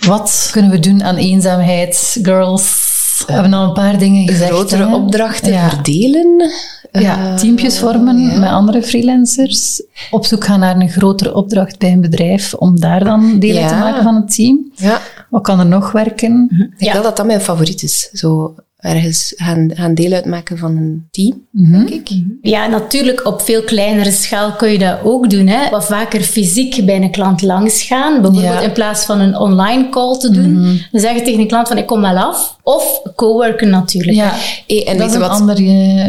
Wat 0.08 0.50
kunnen 0.52 0.72
we 0.72 0.80
doen 0.80 1.04
aan 1.04 1.16
eenzaamheid, 1.16 2.18
girls? 2.22 2.84
We 3.28 3.34
hebben 3.34 3.54
al 3.54 3.64
een 3.68 3.74
paar 3.74 3.98
dingen 3.98 4.28
gezegd. 4.28 4.52
grotere 4.52 4.88
hè? 4.88 4.94
opdrachten 4.94 5.52
Ja. 5.52 5.70
verdelen. 5.70 6.52
Ja, 6.92 7.18
Eh, 7.32 7.36
teampjes 7.36 7.80
vormen 7.80 8.40
met 8.40 8.50
andere 8.50 8.84
freelancers. 8.84 9.84
Op 10.12 10.26
zoek 10.26 10.44
gaan 10.46 10.60
naar 10.60 10.76
een 10.76 10.90
grotere 10.90 11.34
opdracht 11.36 11.80
bij 11.80 11.92
een 11.92 12.02
bedrijf 12.02 12.54
om 12.54 12.80
daar 12.80 13.04
dan 13.04 13.40
deel 13.40 13.68
te 13.68 13.76
maken 13.76 14.04
van 14.04 14.16
het 14.16 14.36
team. 14.36 14.72
Ja, 14.76 15.00
Wat 15.30 15.42
kan 15.44 15.60
er 15.60 15.66
nog 15.66 15.92
werken? 15.92 16.48
ik 16.72 16.80
denk 16.80 16.94
wel 16.94 17.04
dat 17.04 17.18
dat 17.18 17.26
mijn 17.26 17.42
favoriet 17.42 17.84
is. 17.84 18.10
Zo 18.14 18.56
ergens 18.86 19.34
gaan, 19.36 19.72
gaan 19.74 19.94
deel 19.94 20.12
uitmaken 20.12 20.58
van 20.58 20.78
een 20.78 21.08
team, 21.12 21.44
Mhm. 21.52 21.72
denk 21.86 21.90
ik. 21.90 22.10
Ja, 22.42 22.68
natuurlijk 22.68 23.26
op 23.28 23.42
veel 23.42 23.62
kleinere 23.64 24.12
schaal 24.12 24.52
kun 24.52 24.72
je 24.72 24.78
dat 24.78 24.98
ook 25.04 25.30
doen. 25.30 25.48
Hè. 25.48 25.70
Wat 25.70 25.86
vaker 25.86 26.22
fysiek 26.22 26.86
bij 26.86 26.96
een 26.96 27.12
klant 27.12 27.42
langs 27.42 27.84
gaan. 27.84 28.22
Bijvoorbeeld 28.22 28.54
Ja. 28.54 28.60
in 28.62 28.72
plaats 28.72 29.06
van 29.06 29.20
een 29.20 29.38
online 29.38 29.90
call 29.90 30.18
te 30.18 30.32
doen. 30.32 30.54
Dan 30.92 31.02
zeg 31.02 31.14
je 31.16 31.22
tegen 31.22 31.40
een 31.40 31.48
klant 31.48 31.68
van 31.68 31.78
ik 31.78 31.86
kom 31.86 32.02
wel 32.02 32.18
af. 32.18 32.58
Of 32.64 33.02
coworken 33.16 33.70
natuurlijk. 33.70 34.18
Ja, 34.18 34.34
Hey, 34.68 34.86
en 34.88 34.98
dat 34.98 35.08
is 35.10 35.14
een 35.14 35.20
wat? 35.20 35.30
ander 35.30 35.60
uh, 35.60 36.06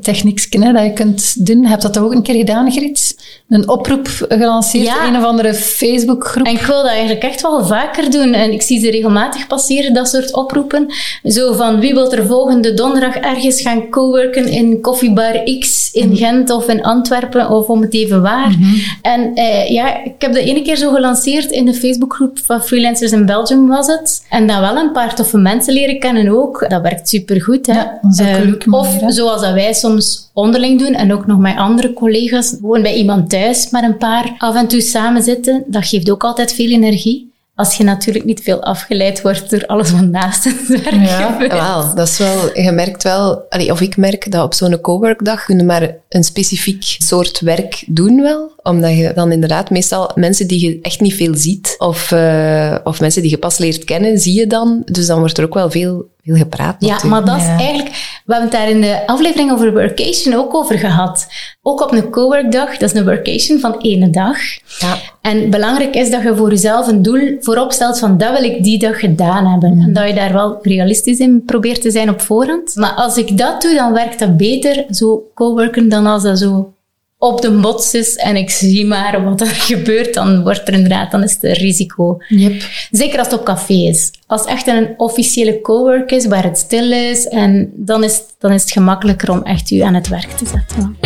techniekje 0.00 0.64
hè, 0.64 0.72
dat 0.72 0.82
je 0.84 0.92
kunt 0.92 1.46
doen. 1.46 1.64
Heb 1.64 1.76
je 1.76 1.82
dat 1.82 1.92
toch 1.92 2.02
ook 2.04 2.12
een 2.12 2.22
keer 2.22 2.34
gedaan, 2.34 2.70
Griet? 2.72 3.16
Een 3.48 3.68
oproep 3.68 4.08
gelanceerd 4.28 4.84
Ja. 4.86 5.06
in 5.06 5.14
een 5.14 5.20
of 5.20 5.26
andere 5.26 5.54
Facebookgroep. 5.54 6.46
En 6.46 6.52
ik 6.52 6.60
wil 6.60 6.76
dat 6.82 6.90
eigenlijk 6.90 7.22
echt 7.22 7.42
wel 7.42 7.64
vaker 7.66 8.10
doen. 8.10 8.32
En 8.34 8.52
ik 8.52 8.62
zie 8.62 8.80
ze 8.80 8.90
regelmatig 8.90 9.46
passeren, 9.46 9.94
dat 9.94 10.08
soort 10.08 10.32
oproepen. 10.34 10.86
Zo 11.24 11.52
van, 11.52 11.80
wie 11.80 11.94
wil 11.94 12.12
er 12.12 12.26
volgende 12.26 12.74
donderdag 12.74 13.16
ergens 13.16 13.60
gaan 13.60 13.88
coworken 13.90 14.48
in 14.48 14.80
koffiebar 14.80 15.42
X 15.58 15.90
in 15.92 16.16
Gent 16.16 16.50
of 16.50 16.68
in 16.68 16.82
Antwerpen 16.82 17.50
of 17.50 17.66
om 17.66 17.80
het 17.82 17.94
even 17.94 18.22
waar. 18.22 18.54
En 19.02 19.34
eh, 19.34 19.70
ja, 19.70 20.04
ik 20.04 20.14
heb 20.18 20.32
dat 20.34 20.42
ene 20.42 20.62
keer 20.62 20.76
zo 20.76 20.92
gelanceerd 20.92 21.50
in 21.50 21.64
de 21.64 21.74
Facebookgroep 21.74 22.38
van 22.44 22.62
Freelancers 22.62 23.12
in 23.12 23.26
Belgium 23.26 23.66
was 23.68 23.86
het. 23.86 24.24
En 24.28 24.46
dan 24.46 24.60
wel 24.60 24.76
een 24.76 24.92
paar 24.92 25.14
toffe 25.14 25.38
mensen 25.38 25.72
leren 25.72 25.98
kennen 25.98 26.28
ook. 26.28 26.66
Dat 26.68 26.82
werkt 26.82 27.08
supergoed. 27.08 27.66
Hè? 27.66 27.72
Ja, 27.72 27.98
dat 28.02 28.12
is 28.12 28.20
ook 28.20 28.26
een 28.42 28.54
Ehm, 28.60 28.74
of 28.74 29.00
hè? 29.00 29.10
zoals 29.12 29.40
dat 29.40 29.52
wij 29.52 29.74
soms 29.76 30.30
onderling 30.32 30.78
doen 30.78 30.94
en 30.94 31.12
ook 31.12 31.26
nog 31.26 31.38
met 31.38 31.56
andere 31.56 31.92
collega's, 31.92 32.48
gewoon 32.60 32.82
bij 32.82 32.94
iemand 32.94 33.30
thuis 33.30 33.70
met 33.70 33.82
een 33.82 33.96
paar 33.96 34.34
af 34.38 34.54
en 34.54 34.68
toe 34.68 34.80
samen 34.80 35.22
zitten, 35.22 35.64
dat 35.66 35.86
geeft 35.86 36.10
ook 36.10 36.24
altijd 36.24 36.52
veel 36.52 36.70
energie. 36.70 37.34
Als 37.54 37.76
je 37.76 37.84
natuurlijk 37.84 38.24
niet 38.24 38.42
veel 38.42 38.62
afgeleid 38.62 39.22
wordt 39.22 39.50
door 39.50 39.66
alles 39.66 39.90
wat 39.90 40.06
naast 40.06 40.44
het 40.44 40.66
werk 40.66 40.90
Ja, 40.90 41.32
gebeurt. 41.32 41.52
Wel, 41.52 41.94
dat 41.94 42.08
is 42.08 42.18
wel, 42.18 42.60
je 42.60 42.72
merkt 42.72 43.02
wel, 43.02 43.42
allee, 43.48 43.70
of 43.70 43.80
ik 43.80 43.96
merk 43.96 44.30
dat 44.30 44.44
op 44.44 44.54
zo'n 44.54 44.80
coworkdag 44.80 45.44
kun 45.44 45.58
je 45.58 45.64
maar 45.64 45.94
een 46.08 46.24
specifiek 46.24 46.82
soort 46.98 47.40
werk 47.40 47.84
doen 47.86 48.22
wel. 48.22 48.55
Omdat 48.66 48.96
je 48.96 49.12
dan 49.14 49.32
inderdaad 49.32 49.70
meestal 49.70 50.10
mensen 50.14 50.46
die 50.48 50.68
je 50.70 50.78
echt 50.82 51.00
niet 51.00 51.14
veel 51.14 51.34
ziet, 51.34 51.74
of, 51.78 52.12
eh, 52.12 52.76
of 52.84 53.00
mensen 53.00 53.22
die 53.22 53.30
je 53.30 53.38
pas 53.38 53.58
leert 53.58 53.84
kennen, 53.84 54.18
zie 54.18 54.38
je 54.38 54.46
dan. 54.46 54.82
Dus 54.84 55.06
dan 55.06 55.18
wordt 55.18 55.38
er 55.38 55.44
ook 55.44 55.54
wel 55.54 55.70
veel, 55.70 56.04
veel 56.24 56.34
gepraat. 56.36 56.76
Ja, 56.78 56.92
natuurlijk. 56.92 57.24
maar 57.26 57.34
dat 57.34 57.42
is 57.42 57.48
Ja. 57.48 57.58
eigenlijk... 57.58 57.88
We 58.26 58.32
hebben 58.32 58.50
het 58.50 58.60
daar 58.60 58.70
in 58.70 58.80
de 58.80 59.06
aflevering 59.06 59.52
over 59.52 59.72
workation 59.72 60.34
ook 60.34 60.54
over 60.54 60.78
gehad. 60.78 61.26
Ook 61.62 61.80
op 61.82 61.92
een 61.92 62.10
coworkdag, 62.10 62.76
dat 62.76 62.92
is 62.92 62.98
een 63.00 63.04
workation 63.04 63.60
van 63.60 63.80
één 63.80 64.12
dag. 64.12 64.36
Ja. 64.78 64.96
En 65.22 65.50
belangrijk 65.50 65.94
is 65.94 66.10
dat 66.10 66.22
je 66.22 66.36
voor 66.36 66.50
jezelf 66.50 66.86
een 66.86 67.02
doel 67.02 67.36
voorop 67.40 67.72
stelt 67.72 67.98
van 67.98 68.18
dat 68.18 68.30
wil 68.40 68.50
ik 68.50 68.64
die 68.64 68.78
dag 68.78 68.98
gedaan 69.00 69.46
hebben. 69.46 69.78
En 69.80 69.92
dat 69.92 70.08
je 70.08 70.14
daar 70.14 70.32
wel 70.32 70.58
realistisch 70.62 71.18
in 71.18 71.42
probeert 71.46 71.82
te 71.82 71.90
zijn 71.90 72.10
op 72.10 72.20
voorhand. 72.20 72.74
Maar 72.74 72.92
als 72.92 73.16
ik 73.16 73.38
dat 73.38 73.62
doe, 73.62 73.74
dan 73.74 73.92
werkt 73.92 74.18
dat 74.18 74.36
beter, 74.36 74.84
zo 74.90 75.22
coworken, 75.34 75.88
dan 75.88 76.06
als 76.06 76.22
dat 76.22 76.38
zo 76.38 76.74
op 77.18 77.40
de 77.40 77.50
bots 77.50 77.94
is 77.94 78.16
en 78.16 78.36
ik 78.36 78.50
zie 78.50 78.86
maar 78.86 79.24
wat 79.24 79.40
er 79.40 79.46
gebeurt, 79.70 80.14
dan 80.14 80.42
wordt 80.42 80.68
er 80.68 80.74
inderdaad, 80.74 81.10
dan 81.10 81.22
is 81.22 81.32
het 81.32 81.44
een 81.44 81.52
risico. 81.52 82.16
Yep. 82.28 82.62
Zeker 82.90 83.18
als 83.18 83.28
het 83.30 83.38
op 83.38 83.44
café 83.44 83.72
is. 83.74 84.10
Als 84.26 84.40
het 84.40 84.50
echt 84.50 84.66
een 84.66 84.88
officiële 84.96 85.60
cowork 85.60 86.10
is, 86.12 86.26
waar 86.26 86.44
het 86.44 86.58
stil 86.58 86.92
is, 86.92 87.26
en 87.28 87.72
dan 87.74 88.04
is, 88.04 88.14
het- 88.14 88.34
dan 88.38 88.52
is 88.52 88.60
het 88.62 88.70
gemakkelijker 88.72 89.30
om 89.30 89.42
echt 89.42 89.70
u 89.70 89.80
aan 89.80 89.94
het 89.94 90.08
werk 90.08 90.30
te 90.30 90.46
zetten. 90.46 90.96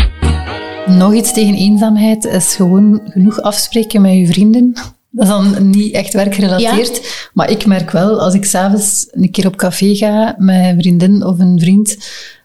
Nog 0.98 1.14
iets 1.14 1.32
tegen 1.32 1.54
eenzaamheid 1.54 2.24
is 2.24 2.54
gewoon 2.54 3.00
genoeg 3.04 3.40
afspreken 3.42 4.00
met 4.00 4.12
je 4.16 4.26
vrienden. 4.26 4.72
Dat 5.12 5.26
is 5.26 5.32
dan 5.32 5.70
niet 5.70 5.94
echt 5.94 6.12
werkgerelateerd. 6.12 7.28
Maar 7.34 7.50
ik 7.50 7.66
merk 7.66 7.90
wel, 7.90 8.20
als 8.20 8.34
ik 8.34 8.44
s'avonds 8.44 9.06
een 9.10 9.30
keer 9.30 9.46
op 9.46 9.56
café 9.56 9.94
ga 9.94 10.34
met 10.38 10.64
een 10.64 10.78
vriendin 10.80 11.24
of 11.24 11.38
een 11.38 11.58
vriend, 11.60 11.96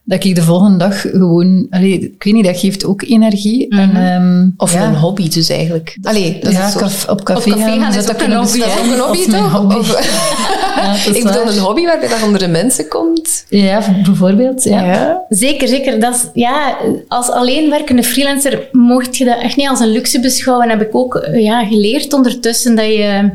dat 0.07 0.24
ik 0.24 0.35
de 0.35 0.41
volgende 0.41 0.77
dag 0.77 1.01
gewoon... 1.01 1.67
Allee, 1.69 2.00
ik 2.00 2.24
weet 2.24 2.33
niet, 2.33 2.45
dat 2.45 2.59
geeft 2.59 2.85
ook 2.85 3.01
energie. 3.01 3.69
en, 3.69 3.95
ehm, 3.95 4.50
Of 4.57 4.74
ja. 4.74 4.88
een 4.88 4.95
hobby 4.95 5.29
dus 5.29 5.50
eigenlijk. 5.50 5.97
Allee, 6.01 6.39
dat 6.41 6.51
ja, 6.51 6.67
is 6.67 6.74
op 6.75 6.79
café, 6.81 7.12
Op 7.12 7.24
café 7.24 7.50
gaan 7.79 7.93
is 7.93 8.05
dat 8.05 8.15
ook 8.15 8.21
een 8.21 8.35
hobby, 8.35 8.57
bestellen 8.59 8.74
hè? 8.74 8.79
Ook 8.79 8.91
een 8.91 9.00
hobby 9.00 9.31
toch? 9.31 9.51
hobby. 9.51 9.75
Of- 9.75 9.93
Ja, 10.75 10.91
dat 10.91 10.97
is 10.97 11.05
ik 11.05 11.24
bedoel 11.24 11.43
waar. 11.43 11.53
een 11.53 11.59
hobby 11.59 11.85
waarbij 11.85 12.07
dat 12.09 12.24
onder 12.24 12.39
de 12.39 12.47
mensen 12.47 12.88
komt. 12.88 13.45
Ja, 13.50 13.81
bijvoorbeeld. 14.05 14.63
Ja. 14.63 14.83
Ja. 14.85 15.21
Zeker, 15.29 15.67
zeker. 15.67 16.00
Dat 16.00 16.13
is, 16.15 16.21
ja, 16.33 16.77
als 17.07 17.29
alleenwerkende 17.29 18.03
freelancer 18.03 18.67
mocht 18.71 19.17
je 19.17 19.25
dat 19.25 19.39
echt 19.41 19.55
niet 19.55 19.67
als 19.69 19.79
een 19.79 19.91
luxe 19.91 20.19
beschouwen. 20.19 20.69
Heb 20.69 20.81
ik 20.81 20.95
ook 20.95 21.15
eh, 21.15 21.43
ja, 21.43 21.65
geleerd 21.65 22.13
ondertussen 22.13 22.75
dat 22.75 22.85
je... 22.85 23.29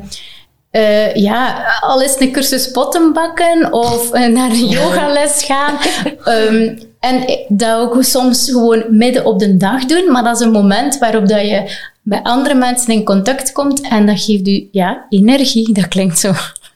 eh, 0.70 1.14
ja, 1.14 1.64
al 1.80 2.02
is 2.02 2.16
een 2.18 2.32
cursus 2.32 2.70
pottenbakken 2.70 3.72
of 3.72 4.12
eh, 4.12 4.26
naar 4.26 4.50
een 4.50 4.68
yogales 4.78 5.42
gaan. 5.44 5.78
Ehm, 6.24 6.76
en 7.00 7.24
dat 7.48 7.78
ook 7.78 7.96
soms 8.00 8.50
gewoon 8.50 8.84
midden 8.88 9.24
op 9.24 9.38
de 9.38 9.56
dag 9.56 9.84
doen. 9.84 10.12
Maar 10.12 10.24
dat 10.24 10.40
is 10.40 10.46
een 10.46 10.52
moment 10.52 10.98
waarop 10.98 11.28
dat 11.28 11.40
je 11.40 11.76
met 12.02 12.20
andere 12.22 12.54
mensen 12.54 12.92
in 12.92 13.04
contact 13.04 13.52
komt. 13.52 13.80
En 13.80 14.06
dat 14.06 14.22
geeft 14.22 14.48
u 14.48 14.68
ja, 14.70 15.06
energie. 15.08 15.72
Dat 15.72 15.88
klinkt 15.88 16.18
zo 16.18 16.32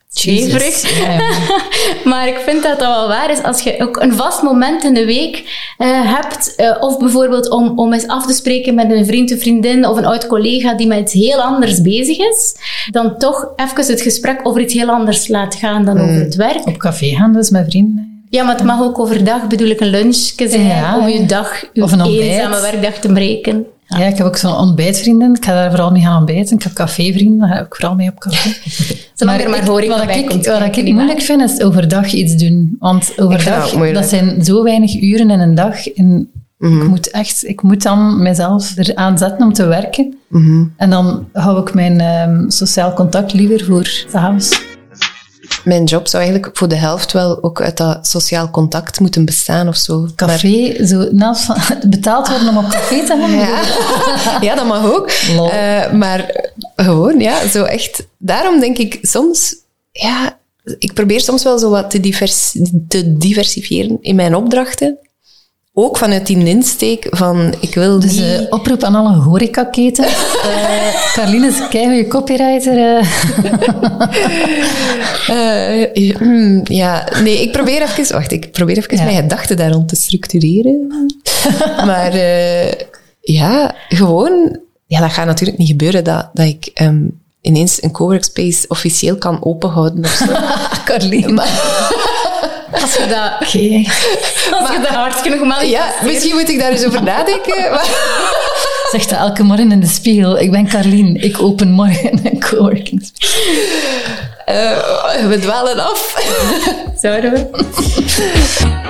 zweverig. 0.09 0.99
Ja, 0.99 1.13
ja. 1.13 1.31
Maar 2.15 2.29
ik 2.29 2.39
vind 2.39 2.63
dat 2.63 2.79
dat 2.79 2.89
wel 2.89 3.09
waar 3.09 3.31
is. 3.31 3.43
Als 3.43 3.61
je 3.63 3.81
ook 3.81 3.97
een 3.97 4.13
vast 4.13 4.43
moment 4.43 4.85
in 4.85 4.95
de 4.95 5.05
week 5.05 5.37
eh, 5.79 5.89
hebt, 5.91 6.55
eh, 6.57 6.77
of 6.81 6.99
bijvoorbeeld 6.99 7.51
om, 7.51 7.79
om 7.79 7.93
eens 7.93 8.07
af 8.07 8.27
te 8.27 8.33
spreken 8.33 8.75
met 8.75 8.91
een 8.91 9.07
vriend 9.07 9.33
of 9.33 9.41
vriendin 9.41 9.87
of 9.87 9.97
een 9.97 10.07
oud 10.07 10.27
collega 10.27 10.75
die 10.75 10.87
met 10.87 11.01
iets 11.01 11.13
heel 11.13 11.43
anders 11.43 11.81
bezig 11.81 12.19
is, 12.19 12.57
dan 12.91 13.19
toch 13.19 13.53
even 13.57 13.87
het 13.87 14.01
gesprek 14.01 14.41
over 14.43 14.61
iets 14.61 14.75
heel 14.75 14.89
anders 14.89 15.29
laat 15.29 15.55
gaan 15.55 15.85
dan 15.85 16.01
over 16.01 16.15
het 16.15 16.35
werk. 16.35 16.67
Op 16.67 16.77
café 16.77 17.07
gaan, 17.07 17.33
dus 17.33 17.51
met 17.51 17.65
vrienden. 17.69 18.25
Ja, 18.31 18.45
maar 18.45 18.55
het 18.55 18.65
mag 18.65 18.83
ook 18.83 18.99
overdag, 18.99 19.47
bedoel 19.47 19.69
ik, 19.69 19.81
een 19.81 19.91
lunchje 19.91 20.49
zijn 20.49 20.67
Ja, 20.67 20.99
om 20.99 21.09
je 21.09 21.27
dag, 21.27 21.65
je 21.73 21.83
Of 21.83 21.93
een 21.93 22.03
ontbijt. 22.03 22.23
eenzame 22.31 22.61
werkdag 22.61 22.95
te 22.95 23.09
breken. 23.09 23.67
Ja, 23.87 23.97
ik 24.05 24.17
heb 24.17 24.27
ook 24.27 24.37
zo'n 24.37 24.57
ontbijtvrienden. 24.57 25.35
Ik 25.35 25.45
ga 25.45 25.53
daar 25.53 25.71
vooral 25.71 25.91
mee 25.91 26.03
gaan 26.03 26.17
ontbijten. 26.17 26.57
Ik 26.57 26.63
heb 26.63 26.73
cafévrienden, 26.73 27.39
daar 27.49 27.57
ga 27.57 27.65
ik 27.65 27.75
vooral 27.75 27.95
mee 27.95 28.09
op 28.09 28.19
café. 28.21 28.49
Zolang 29.15 29.41
er 29.41 29.51
maar 29.51 29.59
ik- 29.59 29.67
horeca 29.67 29.97
wat 29.97 30.07
bij 30.07 30.19
ik, 30.19 30.27
komt 30.29 30.47
wat 30.47 30.61
ik 30.63 30.83
niet 30.83 30.95
moeilijk 30.95 31.21
vind, 31.21 31.43
is 31.51 31.61
overdag 31.61 32.13
iets 32.13 32.37
doen. 32.37 32.77
Want 32.79 33.13
dat 33.17 33.25
overdag, 33.27 33.71
dat 33.93 34.07
zijn 34.09 34.45
zo 34.45 34.63
weinig 34.63 35.01
uren 35.03 35.31
in 35.31 35.41
een 35.41 35.55
dag. 35.55 35.87
En 35.89 36.29
Mhm. 36.59 36.83
ik 36.83 36.89
moet 36.89 37.11
echt, 37.11 37.49
ik 37.49 37.63
moet 37.63 37.83
dan 37.83 38.23
mezelf 38.23 38.77
eraan 38.77 39.19
zetten 39.19 39.47
om 39.47 39.53
te 39.53 39.67
werken. 39.67 40.15
Mhm. 40.29 40.65
En 40.77 40.91
dan 40.91 41.27
hou 41.33 41.61
ik 41.61 41.75
mijn 41.75 42.01
ehm, 42.01 42.49
sociaal 42.51 42.93
contact 42.93 43.33
liever 43.33 43.65
voor 43.65 43.87
s'avonds. 43.87 44.61
Mijn 45.65 45.85
job 45.85 46.09
zou 46.09 46.23
eigenlijk 46.23 46.57
voor 46.57 46.69
de 46.69 46.75
helft 46.77 47.13
wel 47.13 47.43
ook 47.43 47.61
uit 47.63 47.77
dat 47.77 48.07
sociaal 48.07 48.51
contact 48.51 49.01
moeten 49.01 49.25
bestaan 49.25 49.69
of 49.69 49.77
zo. 49.77 50.01
Maar- 50.01 50.13
Café, 50.17 50.87
zo, 50.87 51.09
naast 51.13 51.45
van, 51.45 51.57
betaald 51.89 52.29
worden 52.29 52.49
om 52.49 52.57
op 52.57 52.69
café 52.69 53.07
te 53.07 53.17
gaan. 53.21 53.31
Ja. 53.31 53.61
ja, 54.49 54.55
dat 54.55 54.67
mag 54.67 54.85
ook. 54.93 55.11
Eh, 55.11 55.93
maar 55.93 56.51
gewoon, 56.77 57.21
ja, 57.21 57.49
zo 57.49 57.65
echt. 57.65 58.07
Daarom 58.19 58.61
denk 58.61 58.79
ik 58.79 58.99
soms, 59.03 59.55
ja, 59.91 60.39
ik 60.79 60.93
probeer 60.93 61.21
soms 61.21 61.43
wel 61.43 61.59
zo 61.59 61.71
wat 61.71 61.91
te, 61.91 62.01
divers, 62.01 62.57
te 62.89 63.17
diversifiëren 63.17 63.99
in 64.01 64.17
mijn 64.17 64.35
opdrachten. 64.35 64.99
Ook 65.77 65.97
vanuit 65.97 66.27
die 66.27 66.45
insteek 66.47 67.07
van, 67.11 67.55
ik 67.61 67.75
wil 67.75 68.01
Dus 68.01 68.13
niet... 68.13 68.21
eh, 68.21 68.41
oproep 68.51 68.83
aan 68.83 68.95
alle 68.95 69.17
horecaketen. 69.17 70.05
Eh 70.45 71.13
Carline 71.13 71.47
is 71.47 71.57
je 71.71 72.07
copywriter. 72.09 72.79
eh. 75.27 76.17
Hmm, 76.19 76.61
ja, 76.65 77.09
nee, 77.23 77.43
ik 77.43 77.53
probeer 77.53 77.83
even... 77.83 78.13
Wacht, 78.15 78.33
ik 78.33 78.53
probeer 78.53 78.77
even 78.79 78.97
Ja. 78.97 79.05
mijn 79.05 79.17
gedachten 79.17 79.57
daar 79.57 79.71
rond 79.71 79.89
te 79.89 79.97
structureren. 79.97 80.87
maar 81.87 82.17
ja, 83.21 83.75
gewoon... 83.89 84.59
Ja, 84.87 85.01
dat 85.01 85.13
gaat 85.13 85.27
natuurlijk 85.27 85.59
niet 85.59 85.69
gebeuren 85.69 86.05
dat, 86.05 86.31
dat 86.33 86.47
ik 86.47 86.71
ehm, 86.75 87.03
ineens 87.41 87.83
een 87.83 87.91
coworkspace 87.93 88.65
officieel 88.69 89.17
kan 89.17 89.45
openhouden 89.45 90.05
of 90.05 90.11
zo. 90.11 90.27
Carline. 90.93 91.33
Maar- 91.33 92.14
Als 92.81 92.95
je 92.97 93.07
dat, 93.07 93.33
Oké. 93.41 93.91
als 94.59 94.73
je 94.73 94.79
dat 94.83 94.89
hard 94.91 95.15
genoeg 95.15 95.45
maakt. 95.47 95.69
ja, 95.69 95.93
misschien 96.05 96.35
moet 96.35 96.49
ik 96.49 96.59
daar 96.59 96.71
eens 96.71 96.87
over 96.87 97.03
nadenken. 97.03 97.71
Maar, 97.71 97.89
Zegt 98.91 99.11
dat 99.11 99.19
elke 99.19 99.43
morgen 99.43 99.73
in 99.73 99.81
de 99.81 99.87
spiegel. 99.87 100.39
Ik 100.39 100.51
ben 100.51 100.69
Carlien. 100.69 101.17
Ik 101.23 101.43
open 101.43 101.71
morgen 101.71 102.21
een 102.25 102.41
coworking 102.41 103.11
eh, 104.45 105.27
we 105.29 105.39
dwalen 105.41 105.79
af. 105.79 106.15
Zouden 107.03 107.33
we? 107.33 107.65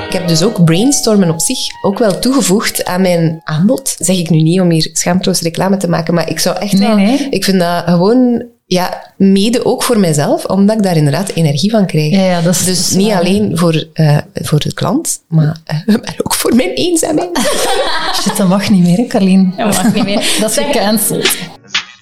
Ik 0.06 0.12
heb 0.12 0.28
dus 0.28 0.42
ook 0.42 0.64
brainstormen 0.64 1.30
op 1.30 1.40
zich 1.40 1.58
ook 1.82 1.98
wel 1.98 2.18
toegevoegd 2.18 2.84
aan 2.84 3.00
mijn 3.00 3.40
aanbod. 3.44 3.94
Zeg 3.98 4.16
ik 4.18 4.30
nu 4.30 4.42
niet 4.42 4.60
om 4.60 4.70
hier 4.70 4.88
schaamteloos 4.92 5.40
reclame 5.40 5.76
te 5.76 5.88
maken, 5.88 6.14
maar 6.14 6.28
ik 6.28 6.38
zou 6.40 6.56
echt 6.58 6.72
Nee, 6.72 6.88
wel... 6.88 6.96
nee. 6.96 7.26
Ik 7.30 7.44
vind 7.44 7.58
dat 7.60 7.82
gewoon... 7.84 8.44
Ja, 8.66 9.12
mede 9.16 9.64
ook 9.64 9.82
voor 9.82 9.98
mijzelf, 9.98 10.44
omdat 10.44 10.76
ik 10.76 10.82
daar 10.82 10.96
inderdaad 10.96 11.28
energie 11.34 11.70
van 11.70 11.86
krijg. 11.86 12.12
Ja, 12.14 12.22
ja, 12.24 12.40
dat 12.40 12.54
is- 12.54 12.64
dus 12.64 12.90
niet 12.90 13.08
waar. 13.08 13.18
alleen 13.18 13.58
voor, 13.58 13.86
eh, 13.92 14.18
voor 14.34 14.58
de 14.60 14.74
klant, 14.74 15.20
maar, 15.28 15.56
eh, 15.64 15.76
maar 16.02 16.14
ook 16.22 16.34
voor 16.34 16.54
mijn 16.54 16.70
eenzaamheid. 16.70 17.38
Shit, 18.22 18.36
dat 18.36 18.48
mag 18.48 18.70
niet 18.70 18.82
meer, 18.82 18.96
hè, 18.96 19.06
Carlien. 19.06 19.54
Dat 19.56 19.66
mag 19.66 19.94
niet 19.94 20.04
meer. 20.04 20.36
Dat 20.40 20.50
is 20.50 20.56
gecanceld. 20.56 21.28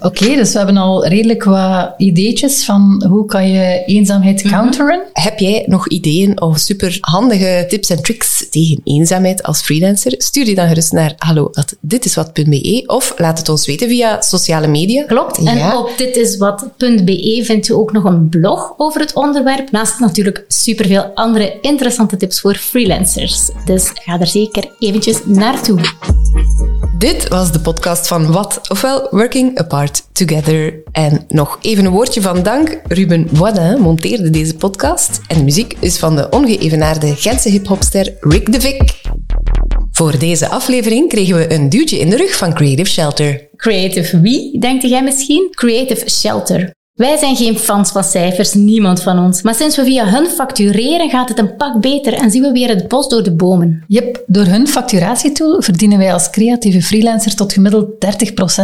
Oké, 0.03 0.35
dus 0.35 0.53
we 0.53 0.57
hebben 0.59 0.77
al 0.77 1.07
redelijk 1.07 1.45
wat 1.45 1.95
ideetjes 1.97 2.65
van 2.65 3.05
hoe 3.09 3.27
kan 3.27 3.51
je 3.51 3.83
eenzaamheid 3.87 4.43
counteren. 4.43 5.03
Heb 5.13 5.39
jij 5.39 5.65
nog 5.67 5.89
ideeën 5.89 6.41
of 6.41 6.59
superhandige 6.59 7.67
tips 7.69 7.91
en 7.91 8.03
tricks 8.03 8.47
tegen 8.51 8.81
eenzaamheid 8.85 9.43
als 9.43 9.61
freelancer? 9.61 10.15
Stuur 10.19 10.45
die 10.45 10.55
dan 10.55 10.69
gerust 10.69 10.93
naar 10.93 11.15
hallo@ditiswat.be 11.17 12.83
of 12.87 13.15
laat 13.17 13.39
het 13.39 13.49
ons 13.49 13.67
weten 13.67 13.89
via 13.89 14.21
sociale 14.21 14.67
media. 14.67 15.05
Klopt. 15.05 15.39
En 15.39 15.57
Ja. 15.57 15.79
op 15.79 15.91
ditiswat.be 15.97 17.41
vindt 17.45 17.69
u 17.69 17.73
ook 17.75 17.93
nog 17.93 18.05
een 18.05 18.29
blog 18.29 18.75
over 18.77 19.01
het 19.01 19.15
onderwerp. 19.15 19.71
Naast 19.71 19.99
natuurlijk 19.99 20.45
superveel 20.49 21.03
andere 21.15 21.59
interessante 21.61 22.17
tips 22.17 22.41
voor 22.41 22.55
freelancers. 22.55 23.51
Dus 23.65 23.91
ga 23.95 24.21
er 24.21 24.27
zeker 24.27 24.71
eventjes 24.79 25.19
naartoe. 25.25 25.81
Dit 27.03 27.29
was 27.29 27.53
de 27.53 27.61
podcast 27.61 28.07
van 28.07 28.33
Wat, 28.33 28.61
ofwel 28.69 29.09
Working 29.11 29.59
Apart 29.59 30.03
Together. 30.13 30.83
En 30.93 31.25
nog 31.29 31.59
even 31.61 31.85
een 31.85 31.93
woordje 31.93 32.21
van 32.21 32.43
dank. 32.43 32.81
Ruben 32.87 33.29
Voisin 33.33 33.81
monteerde 33.81 34.31
deze 34.31 34.55
podcast. 34.55 35.21
En 35.29 35.37
de 35.37 35.45
muziek 35.45 35.77
is 35.81 35.99
van 35.99 36.17
de 36.17 36.29
ongeëvenaarde 36.31 37.15
Gentse 37.17 37.49
hiphopster 37.49 38.17
Rick 38.21 38.53
de 38.53 38.61
Vic. 38.61 39.01
Voor 39.91 40.19
deze 40.19 40.49
aflevering 40.49 41.09
kregen 41.09 41.37
we 41.37 41.53
een 41.53 41.69
duwtje 41.69 41.99
in 41.99 42.11
de 42.11 42.17
rug 42.17 42.37
van 42.37 42.55
Creative 42.55 42.91
Shelter. 42.91 43.49
Creative 43.57 44.21
wie, 44.21 44.59
denkt 44.59 44.83
jij 44.83 45.03
misschien? 45.03 45.49
Creative 45.51 46.11
Shelter. 46.11 46.73
Wij 47.03 47.17
zijn 47.17 47.37
geen 47.37 47.59
fans 47.59 47.91
van 47.91 48.05
cijfers, 48.05 48.55
niemand 48.55 49.03
van 49.03 49.19
ons. 49.19 49.43
Maar 49.43 49.55
sinds 49.55 49.77
we 49.77 49.85
via 49.85 50.07
hun 50.07 50.27
factureren 50.27 51.11
gaat 51.11 51.29
het 51.29 51.39
een 51.39 51.57
pak 51.57 51.81
beter 51.81 52.13
en 52.13 52.31
zien 52.31 52.43
we 52.43 52.53
weer 52.53 52.69
het 52.69 52.89
bos 52.89 53.09
door 53.09 53.23
de 53.23 53.33
bomen. 53.33 53.85
Yep, 53.89 54.23
door 54.27 54.45
hun 54.45 54.69
facturatietool 54.69 55.63
verdienen 55.63 55.99
wij 55.99 56.13
als 56.13 56.31
creatieve 56.31 56.83
freelancer 56.83 57.35
tot 57.35 57.53
gemiddeld 57.53 57.87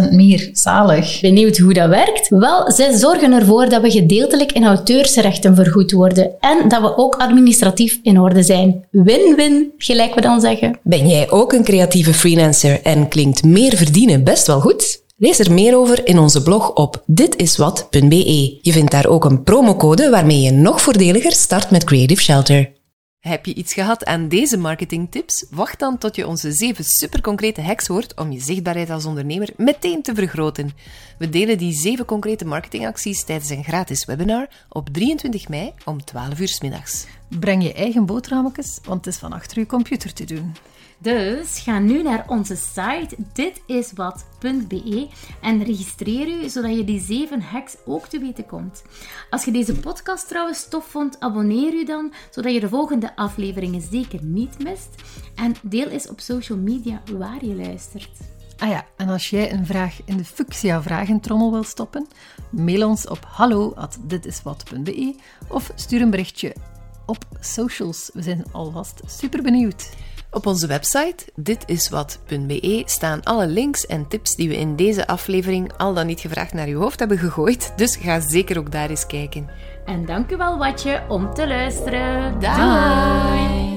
30% 0.08 0.10
meer. 0.10 0.50
Zalig. 0.52 1.20
Benieuwd 1.20 1.58
hoe 1.58 1.72
dat 1.72 1.88
werkt? 1.88 2.28
Wel, 2.28 2.70
zij 2.70 2.96
zorgen 2.96 3.32
ervoor 3.32 3.68
dat 3.68 3.82
we 3.82 3.90
gedeeltelijk 3.90 4.52
in 4.52 4.64
auteursrechten 4.64 5.54
vergoed 5.54 5.92
worden 5.92 6.30
en 6.40 6.68
dat 6.68 6.80
we 6.80 6.96
ook 6.96 7.14
administratief 7.14 7.98
in 8.02 8.20
orde 8.20 8.42
zijn. 8.42 8.84
Win-win, 8.90 9.72
gelijk 9.78 10.14
we 10.14 10.20
dan 10.20 10.40
zeggen. 10.40 10.78
Ben 10.82 11.08
jij 11.08 11.30
ook 11.30 11.52
een 11.52 11.64
creatieve 11.64 12.14
freelancer 12.14 12.80
en 12.82 13.08
klinkt 13.08 13.44
meer 13.44 13.76
verdienen 13.76 14.24
best 14.24 14.46
wel 14.46 14.60
goed? 14.60 15.06
Lees 15.20 15.38
er 15.38 15.52
meer 15.52 15.76
over 15.76 16.06
in 16.06 16.18
onze 16.18 16.42
blog 16.42 16.72
op 16.72 17.02
ditiswat.be. 17.06 18.58
Je 18.62 18.72
vindt 18.72 18.90
daar 18.90 19.06
ook 19.06 19.24
een 19.24 19.42
promocode 19.42 20.10
waarmee 20.10 20.40
je 20.40 20.50
nog 20.50 20.80
voordeliger 20.80 21.32
start 21.32 21.70
met 21.70 21.84
Creative 21.84 22.22
Shelter. 22.22 22.72
Heb 23.18 23.46
je 23.46 23.54
iets 23.54 23.74
gehad 23.74 24.04
aan 24.04 24.28
deze 24.28 24.56
marketingtips? 24.56 25.46
Wacht 25.50 25.78
dan 25.78 25.98
tot 25.98 26.16
je 26.16 26.26
onze 26.26 26.52
zeven 26.52 26.84
superconcrete 26.84 27.62
hacks 27.62 27.86
hoort 27.86 28.14
om 28.16 28.32
je 28.32 28.40
zichtbaarheid 28.40 28.90
als 28.90 29.04
ondernemer 29.04 29.48
meteen 29.56 30.02
te 30.02 30.14
vergroten. 30.14 30.70
We 31.18 31.28
delen 31.28 31.58
die 31.58 31.72
zeven 31.72 32.04
concrete 32.04 32.44
marketingacties 32.44 33.24
tijdens 33.24 33.50
een 33.50 33.64
gratis 33.64 34.04
webinar 34.04 34.48
op 34.68 34.88
23 34.88 35.48
mei 35.48 35.72
om 35.84 36.04
12 36.04 36.40
uur 36.40 36.48
s 36.48 36.60
middags. 36.60 37.06
Breng 37.40 37.62
je 37.62 37.72
eigen 37.72 38.06
boterhammetjes, 38.06 38.78
want 38.84 39.04
het 39.04 39.14
is 39.14 39.20
van 39.20 39.32
achter 39.32 39.58
je 39.58 39.66
computer 39.66 40.12
te 40.12 40.24
doen. 40.24 40.54
Dus 41.00 41.58
ga 41.58 41.78
nu 41.78 42.02
naar 42.02 42.24
onze 42.28 42.56
site 42.56 43.16
ditiswat.be 43.32 45.08
en 45.40 45.62
registreer 45.64 46.28
u 46.28 46.48
zodat 46.48 46.76
je 46.76 46.84
die 46.84 47.00
zeven 47.00 47.40
hacks 47.40 47.76
ook 47.86 48.06
te 48.06 48.18
weten 48.18 48.46
komt. 48.46 48.82
Als 49.30 49.44
je 49.44 49.50
deze 49.50 49.74
podcast 49.74 50.28
trouwens 50.28 50.68
tof 50.68 50.84
vond, 50.84 51.20
abonneer 51.20 51.72
u 51.72 51.84
dan 51.84 52.12
zodat 52.30 52.52
je 52.52 52.60
de 52.60 52.68
volgende 52.68 53.16
afleveringen 53.16 53.80
zeker 53.90 54.22
niet 54.22 54.58
mist. 54.62 54.88
En 55.34 55.54
deel 55.62 55.88
eens 55.88 56.08
op 56.08 56.20
social 56.20 56.58
media 56.58 57.02
waar 57.12 57.44
je 57.44 57.54
luistert. 57.54 58.10
Ah 58.58 58.68
ja, 58.68 58.86
en 58.96 59.08
als 59.08 59.30
jij 59.30 59.52
een 59.52 59.66
vraag 59.66 60.00
in 60.04 60.16
de 60.16 60.24
Fuchsia 60.24 60.82
vragentrommel 60.82 61.52
wil 61.52 61.62
stoppen, 61.62 62.06
mail 62.50 62.88
ons 62.88 63.08
op 63.08 63.24
hallo@ditiswat.be 63.24 65.14
of 65.48 65.70
stuur 65.74 66.00
een 66.00 66.10
berichtje 66.10 66.54
op 67.06 67.24
socials. 67.40 68.10
We 68.12 68.22
zijn 68.22 68.44
alvast 68.52 69.00
super 69.06 69.42
benieuwd. 69.42 69.90
Op 70.30 70.46
onze 70.46 70.66
website 70.66 71.24
ditiswat.be 71.34 72.82
staan 72.84 73.22
alle 73.22 73.46
links 73.46 73.86
en 73.86 74.08
tips 74.08 74.34
die 74.34 74.48
we 74.48 74.56
in 74.56 74.76
deze 74.76 75.06
aflevering 75.06 75.72
al 75.76 75.94
dan 75.94 76.06
niet 76.06 76.20
gevraagd 76.20 76.52
naar 76.52 76.66
uw 76.66 76.80
hoofd 76.80 76.98
hebben 76.98 77.18
gegooid. 77.18 77.72
Dus 77.76 77.96
ga 77.96 78.20
zeker 78.20 78.58
ook 78.58 78.72
daar 78.72 78.90
eens 78.90 79.06
kijken. 79.06 79.48
En 79.84 80.04
dank 80.06 80.30
u 80.30 80.36
wel, 80.36 80.58
Watje, 80.58 81.02
om 81.08 81.34
te 81.34 81.46
luisteren. 81.46 82.40
Daai! 82.40 83.67